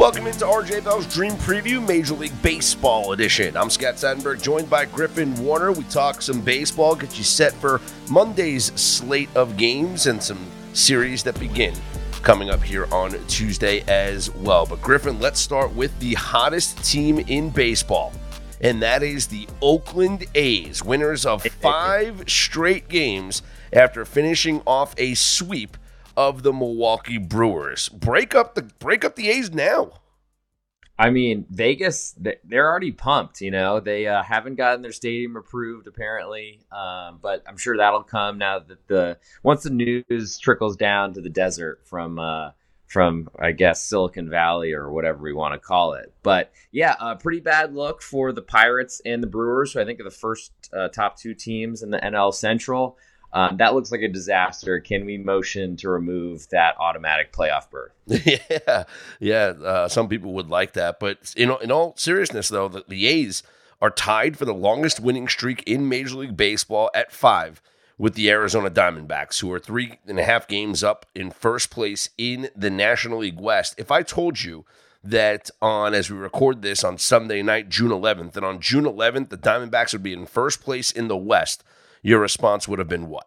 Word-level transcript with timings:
Welcome 0.00 0.28
into 0.28 0.46
RJ 0.46 0.84
Bell's 0.84 1.06
Dream 1.12 1.32
Preview 1.32 1.86
Major 1.86 2.14
League 2.14 2.32
Baseball 2.40 3.12
edition. 3.12 3.54
I'm 3.54 3.68
Scott 3.68 3.96
Seidenberg, 3.96 4.40
joined 4.40 4.70
by 4.70 4.86
Griffin 4.86 5.34
Warner. 5.44 5.72
We 5.72 5.84
talk 5.84 6.22
some 6.22 6.40
baseball, 6.40 6.94
get 6.94 7.18
you 7.18 7.22
set 7.22 7.52
for 7.52 7.82
Monday's 8.08 8.72
slate 8.80 9.28
of 9.36 9.58
games 9.58 10.06
and 10.06 10.22
some 10.22 10.38
series 10.72 11.22
that 11.24 11.38
begin 11.38 11.74
coming 12.22 12.48
up 12.48 12.62
here 12.62 12.86
on 12.90 13.10
Tuesday 13.26 13.82
as 13.88 14.30
well. 14.36 14.64
But 14.64 14.80
Griffin, 14.80 15.20
let's 15.20 15.38
start 15.38 15.70
with 15.74 15.96
the 16.00 16.14
hottest 16.14 16.82
team 16.82 17.18
in 17.18 17.50
baseball, 17.50 18.14
and 18.62 18.80
that 18.82 19.02
is 19.02 19.26
the 19.26 19.46
Oakland 19.60 20.24
A's, 20.34 20.82
winners 20.82 21.26
of 21.26 21.42
five 21.60 22.24
straight 22.26 22.88
games 22.88 23.42
after 23.70 24.06
finishing 24.06 24.62
off 24.66 24.94
a 24.96 25.12
sweep 25.12 25.76
of 26.20 26.42
the 26.42 26.52
Milwaukee 26.52 27.16
Brewers. 27.16 27.88
Break 27.88 28.34
up 28.34 28.54
the 28.54 28.62
break 28.62 29.06
up 29.06 29.16
the 29.16 29.30
A's 29.30 29.50
now. 29.50 29.92
I 30.98 31.08
mean, 31.08 31.46
Vegas, 31.48 32.14
they're 32.18 32.68
already 32.70 32.92
pumped. 32.92 33.40
You 33.40 33.50
know, 33.50 33.80
they 33.80 34.06
uh, 34.06 34.22
haven't 34.22 34.56
gotten 34.56 34.82
their 34.82 34.92
stadium 34.92 35.34
approved 35.34 35.86
apparently, 35.86 36.60
um, 36.70 37.20
but 37.22 37.42
I'm 37.46 37.56
sure 37.56 37.78
that'll 37.78 38.02
come 38.02 38.36
now 38.36 38.58
that 38.58 38.86
the 38.86 39.18
once 39.42 39.62
the 39.62 39.70
news 39.70 40.38
trickles 40.38 40.76
down 40.76 41.14
to 41.14 41.22
the 41.22 41.30
desert 41.30 41.80
from 41.86 42.18
uh, 42.18 42.50
from 42.86 43.30
I 43.38 43.52
guess 43.52 43.82
Silicon 43.82 44.28
Valley 44.28 44.74
or 44.74 44.92
whatever 44.92 45.22
we 45.22 45.32
want 45.32 45.54
to 45.54 45.58
call 45.58 45.94
it. 45.94 46.12
But 46.22 46.52
yeah, 46.70 46.96
a 47.00 47.16
pretty 47.16 47.40
bad 47.40 47.74
look 47.74 48.02
for 48.02 48.32
the 48.32 48.42
Pirates 48.42 49.00
and 49.06 49.22
the 49.22 49.26
Brewers. 49.26 49.72
who 49.72 49.80
I 49.80 49.86
think 49.86 50.00
are 50.00 50.04
the 50.04 50.10
first 50.10 50.52
uh, 50.76 50.88
top 50.88 51.16
two 51.16 51.32
teams 51.32 51.82
in 51.82 51.90
the 51.90 51.98
NL 51.98 52.34
Central. 52.34 52.98
Um, 53.32 53.56
that 53.58 53.74
looks 53.74 53.92
like 53.92 54.02
a 54.02 54.08
disaster. 54.08 54.80
Can 54.80 55.04
we 55.06 55.16
motion 55.16 55.76
to 55.76 55.88
remove 55.88 56.48
that 56.48 56.74
automatic 56.78 57.32
playoff 57.32 57.70
berth? 57.70 57.92
yeah, 58.06 58.84
yeah. 59.20 59.52
Uh, 59.64 59.88
some 59.88 60.08
people 60.08 60.32
would 60.34 60.48
like 60.48 60.72
that, 60.72 60.98
but 60.98 61.32
in 61.36 61.54
in 61.62 61.70
all 61.70 61.94
seriousness, 61.96 62.48
though, 62.48 62.68
the, 62.68 62.84
the 62.88 63.06
A's 63.06 63.42
are 63.80 63.90
tied 63.90 64.36
for 64.36 64.44
the 64.44 64.54
longest 64.54 65.00
winning 65.00 65.28
streak 65.28 65.62
in 65.64 65.88
Major 65.88 66.16
League 66.16 66.36
Baseball 66.36 66.90
at 66.94 67.12
five 67.12 67.62
with 67.96 68.14
the 68.14 68.30
Arizona 68.30 68.70
Diamondbacks, 68.70 69.40
who 69.40 69.52
are 69.52 69.58
three 69.58 69.98
and 70.06 70.18
a 70.18 70.24
half 70.24 70.48
games 70.48 70.82
up 70.82 71.06
in 71.14 71.30
first 71.30 71.70
place 71.70 72.10
in 72.18 72.48
the 72.56 72.70
National 72.70 73.18
League 73.18 73.38
West. 73.38 73.74
If 73.78 73.90
I 73.90 74.02
told 74.02 74.42
you 74.42 74.64
that 75.04 75.50
on 75.62 75.94
as 75.94 76.10
we 76.10 76.16
record 76.16 76.62
this 76.62 76.82
on 76.82 76.98
Sunday 76.98 77.42
night, 77.42 77.68
June 77.68 77.90
11th, 77.90 78.36
and 78.36 78.44
on 78.44 78.60
June 78.60 78.84
11th 78.84 79.28
the 79.28 79.38
Diamondbacks 79.38 79.92
would 79.92 80.02
be 80.02 80.12
in 80.12 80.26
first 80.26 80.62
place 80.62 80.90
in 80.90 81.08
the 81.08 81.16
West 81.16 81.62
your 82.02 82.20
response 82.20 82.66
would 82.68 82.78
have 82.78 82.88
been 82.88 83.08
what? 83.08 83.26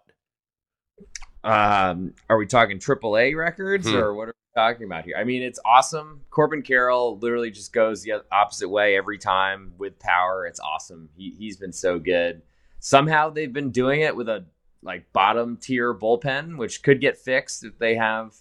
Um, 1.43 2.13
are 2.29 2.37
we 2.37 2.45
talking 2.45 2.79
AAA 2.79 3.35
records 3.35 3.89
hmm. 3.89 3.95
or 3.95 4.13
what 4.13 4.29
are 4.29 4.35
we 4.35 4.61
talking 4.61 4.85
about 4.85 5.03
here? 5.03 5.15
I 5.17 5.23
mean, 5.23 5.41
it's 5.41 5.59
awesome. 5.65 6.21
Corbin 6.29 6.61
Carroll 6.61 7.17
literally 7.19 7.51
just 7.51 7.73
goes 7.73 8.03
the 8.03 8.23
opposite 8.31 8.69
way 8.69 8.95
every 8.95 9.17
time 9.17 9.73
with 9.77 9.99
power. 9.99 10.45
It's 10.45 10.59
awesome. 10.59 11.09
He 11.15 11.35
he's 11.37 11.57
been 11.57 11.73
so 11.73 11.99
good. 11.99 12.41
Somehow 12.79 13.29
they've 13.29 13.51
been 13.51 13.71
doing 13.71 14.01
it 14.01 14.15
with 14.15 14.29
a 14.29 14.45
like 14.81 15.11
bottom 15.13 15.57
tier 15.57 15.93
bullpen, 15.93 16.57
which 16.57 16.81
could 16.83 17.01
get 17.01 17.17
fixed 17.17 17.63
if 17.63 17.77
they 17.77 17.95
have 17.95 18.35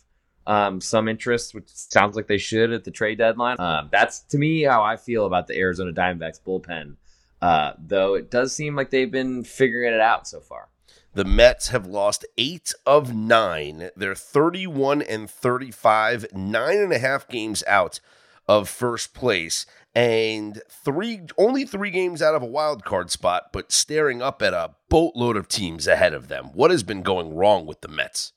um, 0.47 0.81
some 0.81 1.09
interest, 1.09 1.55
which 1.55 1.69
sounds 1.69 2.17
like 2.17 2.27
they 2.27 2.39
should 2.39 2.73
at 2.73 2.85
the 2.85 2.91
trade 2.91 3.19
deadline. 3.19 3.61
Um, 3.61 3.89
that's 3.93 4.21
to 4.21 4.39
me 4.39 4.63
how 4.63 4.83
I 4.83 4.97
feel 4.97 5.27
about 5.27 5.47
the 5.47 5.57
Arizona 5.57 5.93
Diamondbacks 5.93 6.41
bullpen 6.41 6.97
uh, 7.43 7.73
though 7.77 8.15
it 8.15 8.31
does 8.31 8.55
seem 8.55 8.77
like 8.77 8.91
they've 8.91 9.11
been 9.11 9.43
figuring 9.43 9.93
it 9.93 10.01
out 10.01 10.29
so 10.29 10.41
far. 10.41 10.69
The 11.15 11.25
Mets 11.25 11.69
have 11.69 11.87
lost 11.87 12.25
eight 12.39 12.73
of 12.87 13.15
nine. 13.15 13.91
They're 13.95 14.15
31 14.15 15.03
and 15.03 15.29
35, 15.29 16.27
nine 16.33 16.79
and 16.79 16.93
a 16.93 16.99
half 16.99 17.29
games 17.29 17.63
out 17.67 18.01
of 18.49 18.69
first 18.69 19.13
place, 19.13 19.67
and 19.95 20.63
three 20.71 21.23
only 21.37 21.67
three 21.67 21.91
games 21.91 22.23
out 22.23 22.35
of 22.35 22.43
a 22.43 22.47
wild 22.47 22.85
card 22.85 23.11
spot, 23.11 23.53
but 23.53 23.73
staring 23.73 24.23
up 24.23 24.41
at 24.41 24.55
a 24.55 24.75
boatload 24.89 25.37
of 25.37 25.49
teams 25.49 25.87
ahead 25.87 26.15
of 26.15 26.29
them. 26.29 26.47
What 26.55 26.71
has 26.71 26.83
been 26.83 27.03
going 27.03 27.35
wrong 27.35 27.67
with 27.67 27.83
the 27.83 27.89
Mets? 27.89 28.33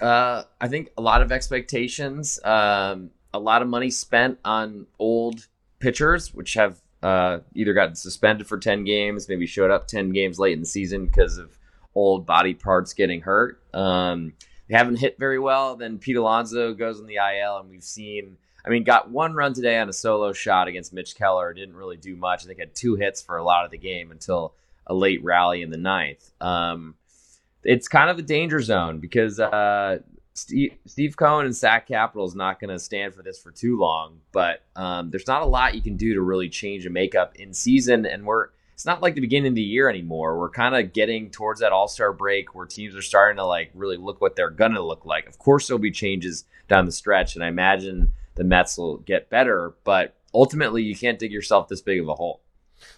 Uh, 0.00 0.44
I 0.60 0.68
think 0.68 0.90
a 0.96 1.02
lot 1.02 1.22
of 1.22 1.32
expectations, 1.32 2.38
um, 2.44 3.10
a 3.34 3.40
lot 3.40 3.62
of 3.62 3.68
money 3.68 3.90
spent 3.90 4.38
on 4.44 4.86
old 4.98 5.48
pitchers, 5.78 6.32
which 6.32 6.54
have 6.54 6.80
uh, 7.02 7.38
either 7.54 7.72
got 7.72 7.96
suspended 7.96 8.46
for 8.46 8.58
10 8.58 8.84
games, 8.84 9.28
maybe 9.28 9.46
showed 9.46 9.70
up 9.70 9.86
10 9.86 10.10
games 10.10 10.38
late 10.38 10.52
in 10.52 10.60
the 10.60 10.66
season 10.66 11.06
because 11.06 11.38
of 11.38 11.58
old 11.94 12.26
body 12.26 12.54
parts 12.54 12.92
getting 12.92 13.20
hurt. 13.20 13.62
Um, 13.74 14.34
they 14.68 14.76
haven't 14.76 14.96
hit 14.96 15.18
very 15.18 15.38
well. 15.38 15.76
Then 15.76 15.98
Pete 15.98 16.16
Alonso 16.16 16.74
goes 16.74 17.00
on 17.00 17.06
the 17.06 17.16
IL, 17.16 17.58
and 17.58 17.70
we've 17.70 17.82
seen, 17.82 18.36
I 18.64 18.68
mean, 18.68 18.84
got 18.84 19.10
one 19.10 19.34
run 19.34 19.52
today 19.52 19.78
on 19.78 19.88
a 19.88 19.92
solo 19.92 20.32
shot 20.32 20.68
against 20.68 20.92
Mitch 20.92 21.16
Keller. 21.16 21.52
Didn't 21.52 21.74
really 21.74 21.96
do 21.96 22.16
much. 22.16 22.44
I 22.44 22.46
think 22.46 22.60
had 22.60 22.74
two 22.74 22.94
hits 22.94 23.20
for 23.20 23.36
a 23.36 23.42
lot 23.42 23.64
of 23.64 23.70
the 23.70 23.78
game 23.78 24.10
until 24.10 24.54
a 24.86 24.94
late 24.94 25.24
rally 25.24 25.62
in 25.62 25.70
the 25.70 25.76
ninth. 25.76 26.30
Um, 26.40 26.94
it's 27.64 27.88
kind 27.88 28.10
of 28.10 28.18
a 28.18 28.22
danger 28.22 28.60
zone 28.60 29.00
because 29.00 29.40
uh, 29.40 29.98
Steve, 30.40 30.72
Steve 30.86 31.16
Cohen 31.16 31.44
and 31.44 31.54
Sac 31.54 31.86
Capital 31.86 32.26
is 32.26 32.34
not 32.34 32.60
going 32.60 32.70
to 32.70 32.78
stand 32.78 33.14
for 33.14 33.22
this 33.22 33.38
for 33.38 33.50
too 33.50 33.78
long, 33.78 34.20
but 34.32 34.62
um, 34.74 35.10
there's 35.10 35.26
not 35.26 35.42
a 35.42 35.46
lot 35.46 35.74
you 35.74 35.82
can 35.82 35.96
do 35.96 36.14
to 36.14 36.22
really 36.22 36.48
change 36.48 36.86
a 36.86 36.90
makeup 36.90 37.36
in 37.36 37.52
season. 37.52 38.06
And 38.06 38.24
we're 38.24 38.48
it's 38.72 38.86
not 38.86 39.02
like 39.02 39.14
the 39.14 39.20
beginning 39.20 39.48
of 39.48 39.54
the 39.54 39.62
year 39.62 39.90
anymore. 39.90 40.38
We're 40.38 40.48
kind 40.48 40.74
of 40.74 40.94
getting 40.94 41.30
towards 41.30 41.60
that 41.60 41.72
All 41.72 41.88
Star 41.88 42.14
break 42.14 42.54
where 42.54 42.64
teams 42.64 42.96
are 42.96 43.02
starting 43.02 43.36
to 43.36 43.44
like 43.44 43.70
really 43.74 43.98
look 43.98 44.22
what 44.22 44.34
they're 44.34 44.48
going 44.48 44.72
to 44.72 44.82
look 44.82 45.04
like. 45.04 45.28
Of 45.28 45.38
course, 45.38 45.66
there'll 45.68 45.78
be 45.78 45.90
changes 45.90 46.46
down 46.68 46.86
the 46.86 46.92
stretch, 46.92 47.34
and 47.34 47.44
I 47.44 47.48
imagine 47.48 48.12
the 48.36 48.44
Mets 48.44 48.78
will 48.78 48.96
get 48.96 49.28
better, 49.28 49.74
but 49.84 50.16
ultimately, 50.32 50.82
you 50.82 50.96
can't 50.96 51.18
dig 51.18 51.32
yourself 51.32 51.68
this 51.68 51.82
big 51.82 52.00
of 52.00 52.08
a 52.08 52.14
hole. 52.14 52.40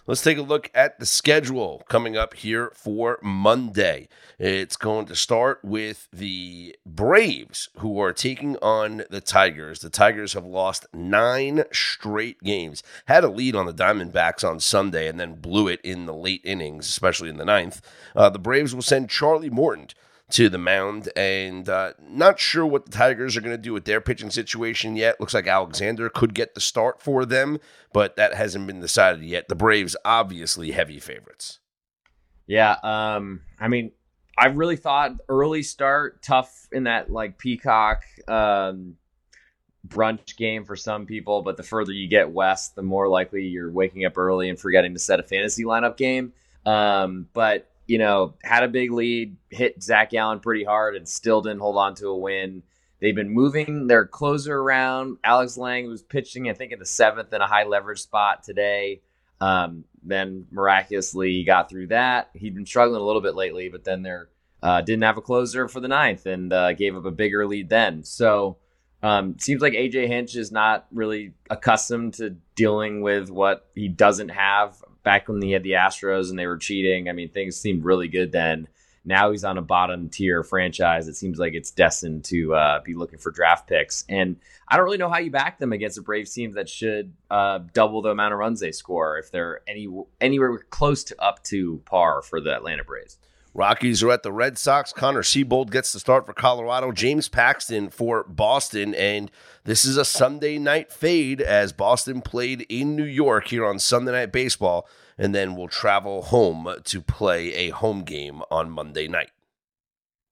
Let's 0.05 0.21
take 0.21 0.37
a 0.37 0.41
look 0.41 0.69
at 0.73 0.99
the 0.99 1.05
schedule 1.05 1.83
coming 1.87 2.17
up 2.17 2.33
here 2.33 2.71
for 2.75 3.19
Monday. 3.21 4.07
It's 4.39 4.75
going 4.75 5.05
to 5.07 5.15
start 5.15 5.59
with 5.63 6.07
the 6.11 6.75
Braves, 6.85 7.69
who 7.79 7.99
are 7.99 8.13
taking 8.13 8.57
on 8.57 9.03
the 9.09 9.21
Tigers. 9.21 9.79
The 9.79 9.89
Tigers 9.89 10.33
have 10.33 10.45
lost 10.45 10.85
nine 10.93 11.63
straight 11.71 12.41
games, 12.43 12.83
had 13.05 13.23
a 13.23 13.29
lead 13.29 13.55
on 13.55 13.65
the 13.65 13.73
Diamondbacks 13.73 14.47
on 14.47 14.59
Sunday, 14.59 15.07
and 15.07 15.19
then 15.19 15.35
blew 15.35 15.67
it 15.67 15.81
in 15.83 16.05
the 16.05 16.13
late 16.13 16.41
innings, 16.43 16.87
especially 16.87 17.29
in 17.29 17.37
the 17.37 17.45
ninth. 17.45 17.81
Uh, 18.15 18.29
the 18.29 18.39
Braves 18.39 18.75
will 18.75 18.81
send 18.81 19.09
Charlie 19.09 19.49
Morton 19.49 19.87
to 20.33 20.49
the 20.49 20.57
mound. 20.57 21.09
And 21.15 21.67
uh, 21.69 21.93
not 22.01 22.39
sure 22.39 22.65
what 22.65 22.85
the 22.85 22.91
Tigers 22.91 23.37
are 23.37 23.41
going 23.41 23.55
to 23.55 23.61
do 23.61 23.73
with 23.73 23.85
their 23.85 24.01
pitching 24.01 24.31
situation 24.31 24.95
yet. 24.95 25.19
Looks 25.19 25.33
like 25.33 25.47
Alexander 25.47 26.09
could 26.09 26.33
get 26.33 26.55
the 26.55 26.61
start 26.61 27.01
for 27.01 27.25
them, 27.25 27.59
but 27.93 28.15
that 28.15 28.33
hasn't 28.33 28.67
been 28.67 28.81
decided 28.81 29.23
yet. 29.23 29.47
The 29.47 29.55
Braves, 29.55 29.95
obviously, 30.03 30.71
heavy 30.71 30.99
favorites. 30.99 31.59
Yeah. 32.47 32.75
Um, 32.83 33.41
I 33.59 33.67
mean, 33.67 33.91
I 34.37 34.47
really 34.47 34.75
thought 34.75 35.13
early 35.29 35.63
start 35.63 36.23
tough 36.23 36.67
in 36.71 36.85
that 36.85 37.11
like 37.11 37.37
Peacock 37.37 38.03
um, 38.27 38.95
brunch 39.87 40.35
game 40.35 40.65
for 40.65 40.75
some 40.75 41.05
people, 41.05 41.43
but 41.43 41.57
the 41.57 41.63
further 41.63 41.91
you 41.91 42.07
get 42.07 42.31
west, 42.31 42.75
the 42.75 42.81
more 42.81 43.07
likely 43.07 43.43
you're 43.43 43.71
waking 43.71 44.05
up 44.05 44.17
early 44.17 44.49
and 44.49 44.59
forgetting 44.59 44.93
to 44.93 44.99
set 44.99 45.19
a 45.19 45.23
fantasy 45.23 45.63
lineup 45.63 45.95
game. 45.95 46.33
Um, 46.65 47.27
but 47.33 47.69
you 47.85 47.97
know, 47.97 48.35
had 48.43 48.63
a 48.63 48.67
big 48.67 48.91
lead, 48.91 49.37
hit 49.49 49.81
Zac 49.81 50.11
Gallen 50.11 50.39
pretty 50.39 50.63
hard, 50.63 50.95
and 50.95 51.07
still 51.07 51.41
didn't 51.41 51.59
hold 51.59 51.77
on 51.77 51.95
to 51.95 52.07
a 52.07 52.17
win. 52.17 52.63
They've 53.01 53.15
been 53.15 53.29
moving 53.29 53.87
their 53.87 54.05
closer 54.05 54.57
around. 54.57 55.17
Alex 55.23 55.57
Lange 55.57 55.89
was 55.89 56.01
pitching, 56.01 56.49
I 56.49 56.53
think, 56.53 56.71
in 56.71 56.79
the 56.79 56.85
seventh 56.85 57.33
in 57.33 57.41
a 57.41 57.47
high 57.47 57.65
leverage 57.65 58.01
spot 58.01 58.43
today. 58.43 59.01
Um, 59.41 59.83
then 60.03 60.47
miraculously 60.51 61.43
got 61.43 61.69
through 61.69 61.87
that. 61.87 62.29
He'd 62.33 62.55
been 62.55 62.65
struggling 62.65 63.01
a 63.01 63.05
little 63.05 63.21
bit 63.21 63.35
lately, 63.35 63.67
but 63.67 63.83
then 63.83 64.03
they 64.03 64.15
uh, 64.61 64.81
didn't 64.81 65.03
have 65.03 65.17
a 65.17 65.21
closer 65.21 65.67
for 65.67 65.81
the 65.81 65.89
ninth 65.89 66.25
and 66.25 66.53
uh, 66.53 66.71
gave 66.71 66.95
up 66.95 67.03
a 67.03 67.11
bigger 67.11 67.45
lead 67.45 67.67
then. 67.67 68.03
So 68.03 68.57
um, 69.01 69.37
seems 69.37 69.61
like 69.61 69.73
AJ 69.73 70.07
Hinch 70.07 70.37
is 70.37 70.49
not 70.49 70.87
really 70.93 71.33
accustomed 71.49 72.13
to 72.15 72.37
dealing 72.55 73.01
with 73.01 73.29
what 73.29 73.67
he 73.75 73.89
doesn't 73.89 74.29
have 74.29 74.81
back 75.03 75.27
when 75.27 75.41
he 75.41 75.51
had 75.51 75.63
the 75.63 75.71
Astros 75.71 76.29
and 76.29 76.39
they 76.39 76.47
were 76.47 76.57
cheating. 76.57 77.09
I 77.09 77.11
mean, 77.11 77.29
things 77.29 77.55
seemed 77.55 77.83
really 77.83 78.07
good 78.07 78.31
then. 78.31 78.67
Now 79.05 79.31
he's 79.31 79.43
on 79.43 79.57
a 79.57 79.61
bottom 79.61 80.09
tier 80.09 80.43
franchise. 80.43 81.07
It 81.09 81.15
seems 81.15 81.37
like 81.37 81.53
it's 81.53 81.71
destined 81.71 82.23
to 82.25 82.55
uh, 82.55 82.79
be 82.83 82.93
looking 82.93 83.19
for 83.19 83.31
draft 83.31 83.67
picks. 83.67 84.05
And 84.07 84.37
I 84.67 84.77
don't 84.77 84.85
really 84.85 84.97
know 84.97 85.09
how 85.09 85.17
you 85.17 85.29
back 85.29 85.59
them 85.59 85.73
against 85.73 85.97
a 85.97 86.01
Braves 86.01 86.33
team 86.33 86.53
that 86.53 86.69
should 86.69 87.13
uh, 87.29 87.59
double 87.73 88.01
the 88.01 88.11
amount 88.11 88.33
of 88.33 88.39
runs 88.39 88.61
they 88.61 88.71
score 88.71 89.17
if 89.17 89.29
they're 89.29 89.61
any 89.67 89.89
anywhere 90.21 90.59
close 90.69 91.03
to 91.05 91.21
up 91.21 91.43
to 91.45 91.81
par 91.85 92.21
for 92.21 92.39
the 92.39 92.55
Atlanta 92.55 92.85
Braves. 92.85 93.17
Rockies 93.55 94.01
are 94.01 94.11
at 94.11 94.23
the 94.23 94.31
Red 94.31 94.57
Sox. 94.57 94.91
Connor 94.91 95.21
Seabold 95.21 95.69
gets 95.69 95.93
the 95.93 95.99
start 95.99 96.25
for 96.25 96.33
Colorado. 96.33 96.91
James 96.91 97.29
Paxton 97.29 97.89
for 97.89 98.23
Boston. 98.23 98.95
And 98.95 99.29
this 99.63 99.85
is 99.85 99.95
a 99.95 100.05
Sunday 100.05 100.57
night 100.57 100.91
fade 100.91 101.39
as 101.39 101.71
Boston 101.71 102.21
played 102.21 102.65
in 102.67 102.95
New 102.95 103.03
York 103.03 103.49
here 103.49 103.65
on 103.65 103.77
Sunday 103.77 104.11
Night 104.11 104.31
Baseball. 104.31 104.87
And 105.19 105.35
then 105.35 105.55
will 105.55 105.67
travel 105.67 106.23
home 106.23 106.67
to 106.83 107.01
play 107.01 107.53
a 107.53 107.69
home 107.69 108.03
game 108.03 108.41
on 108.49 108.71
Monday 108.71 109.07
night. 109.07 109.29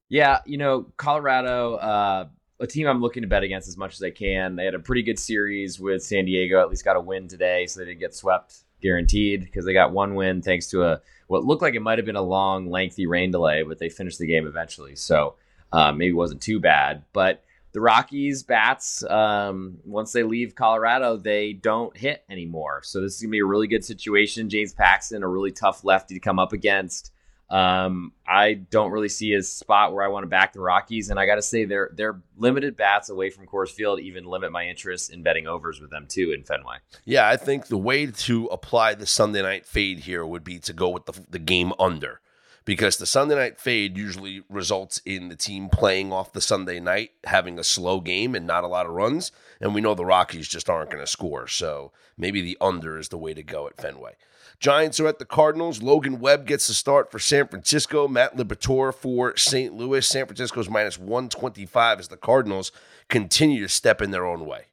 Yeah, 0.09 0.39
you 0.45 0.57
know, 0.57 0.87
Colorado, 0.97 1.75
uh, 1.75 2.27
a 2.59 2.67
team 2.67 2.87
I'm 2.87 3.01
looking 3.01 3.21
to 3.21 3.29
bet 3.29 3.43
against 3.43 3.67
as 3.67 3.77
much 3.77 3.93
as 3.93 4.01
I 4.01 4.09
can. 4.09 4.55
They 4.55 4.65
had 4.65 4.73
a 4.73 4.79
pretty 4.79 5.03
good 5.03 5.19
series 5.19 5.79
with 5.79 6.03
San 6.03 6.25
Diego. 6.25 6.59
At 6.59 6.69
least 6.69 6.83
got 6.83 6.97
a 6.97 7.01
win 7.01 7.27
today, 7.27 7.67
so 7.67 7.79
they 7.79 7.85
didn't 7.85 7.99
get 7.99 8.15
swept 8.15 8.63
guaranteed 8.81 9.41
because 9.41 9.63
they 9.63 9.73
got 9.73 9.91
one 9.91 10.15
win 10.15 10.41
thanks 10.41 10.67
to 10.67 10.83
a 10.83 11.01
what 11.31 11.45
looked 11.45 11.61
like 11.61 11.75
it 11.75 11.81
might 11.81 11.97
have 11.97 12.05
been 12.05 12.17
a 12.17 12.21
long, 12.21 12.69
lengthy 12.69 13.05
rain 13.07 13.31
delay, 13.31 13.63
but 13.63 13.79
they 13.79 13.87
finished 13.87 14.19
the 14.19 14.27
game 14.27 14.45
eventually. 14.45 14.97
So 14.97 15.35
uh, 15.71 15.93
maybe 15.93 16.09
it 16.09 16.17
wasn't 16.17 16.41
too 16.41 16.59
bad. 16.59 17.05
But 17.13 17.41
the 17.71 17.79
Rockies 17.79 18.43
bats, 18.43 19.01
um, 19.05 19.77
once 19.85 20.11
they 20.11 20.23
leave 20.23 20.55
Colorado, 20.55 21.15
they 21.15 21.53
don't 21.53 21.95
hit 21.95 22.25
anymore. 22.29 22.81
So 22.83 22.99
this 22.99 23.15
is 23.15 23.21
gonna 23.21 23.31
be 23.31 23.39
a 23.39 23.45
really 23.45 23.67
good 23.67 23.85
situation. 23.85 24.49
James 24.49 24.73
Paxton, 24.73 25.23
a 25.23 25.27
really 25.27 25.53
tough 25.53 25.85
lefty 25.85 26.15
to 26.15 26.19
come 26.19 26.37
up 26.37 26.51
against. 26.51 27.13
Um, 27.51 28.13
I 28.25 28.53
don't 28.53 28.91
really 28.91 29.09
see 29.09 29.33
a 29.33 29.43
spot 29.43 29.93
where 29.93 30.05
I 30.05 30.07
want 30.07 30.23
to 30.23 30.27
back 30.27 30.53
the 30.53 30.61
Rockies, 30.61 31.09
and 31.09 31.19
I 31.19 31.25
got 31.25 31.35
to 31.35 31.41
say 31.41 31.65
their 31.65 31.91
their 31.93 32.21
limited 32.37 32.77
bats 32.77 33.09
away 33.09 33.29
from 33.29 33.45
Coors 33.45 33.69
Field 33.69 33.99
even 33.99 34.23
limit 34.23 34.53
my 34.53 34.67
interest 34.67 35.11
in 35.11 35.21
betting 35.21 35.47
overs 35.47 35.81
with 35.81 35.91
them 35.91 36.07
too 36.07 36.31
in 36.31 36.43
Fenway. 36.43 36.77
Yeah, 37.03 37.27
I 37.27 37.35
think 37.35 37.67
the 37.67 37.77
way 37.77 38.05
to 38.05 38.45
apply 38.45 38.95
the 38.95 39.05
Sunday 39.05 39.41
night 39.41 39.65
fade 39.65 39.99
here 39.99 40.25
would 40.25 40.45
be 40.45 40.59
to 40.59 40.71
go 40.71 40.89
with 40.89 41.05
the 41.05 41.25
the 41.29 41.39
game 41.39 41.73
under 41.77 42.21
because 42.63 42.97
the 42.97 43.05
Sunday 43.05 43.35
night 43.35 43.59
fade 43.59 43.97
usually 43.97 44.43
results 44.47 45.01
in 45.05 45.27
the 45.27 45.35
team 45.35 45.67
playing 45.67 46.13
off 46.13 46.31
the 46.31 46.39
Sunday 46.39 46.79
night, 46.79 47.11
having 47.25 47.59
a 47.59 47.65
slow 47.65 47.99
game 47.99 48.33
and 48.33 48.47
not 48.47 48.63
a 48.63 48.67
lot 48.67 48.85
of 48.85 48.93
runs. 48.93 49.33
And 49.59 49.75
we 49.75 49.81
know 49.81 49.93
the 49.93 50.05
Rockies 50.05 50.47
just 50.47 50.69
aren't 50.69 50.91
going 50.91 51.03
to 51.03 51.11
score. 51.11 51.47
So 51.47 51.91
maybe 52.17 52.41
the 52.41 52.57
under 52.61 52.97
is 52.97 53.09
the 53.09 53.17
way 53.17 53.33
to 53.33 53.43
go 53.43 53.67
at 53.67 53.75
Fenway. 53.75 54.15
Giants 54.61 54.99
are 54.99 55.07
at 55.07 55.17
the 55.17 55.25
Cardinals. 55.25 55.81
Logan 55.81 56.19
Webb 56.19 56.45
gets 56.45 56.67
the 56.67 56.75
start 56.75 57.11
for 57.11 57.17
San 57.17 57.47
Francisco. 57.47 58.07
Matt 58.07 58.37
Liberatore 58.37 58.93
for 58.93 59.35
St. 59.35 59.73
Louis. 59.73 60.05
San 60.05 60.27
Francisco's 60.27 60.69
minus 60.69 60.99
125 60.99 61.97
as 61.97 62.09
the 62.09 62.15
Cardinals 62.15 62.71
continue 63.09 63.63
to 63.63 63.67
step 63.67 64.03
in 64.03 64.11
their 64.11 64.23
own 64.23 64.45
way. 64.45 64.65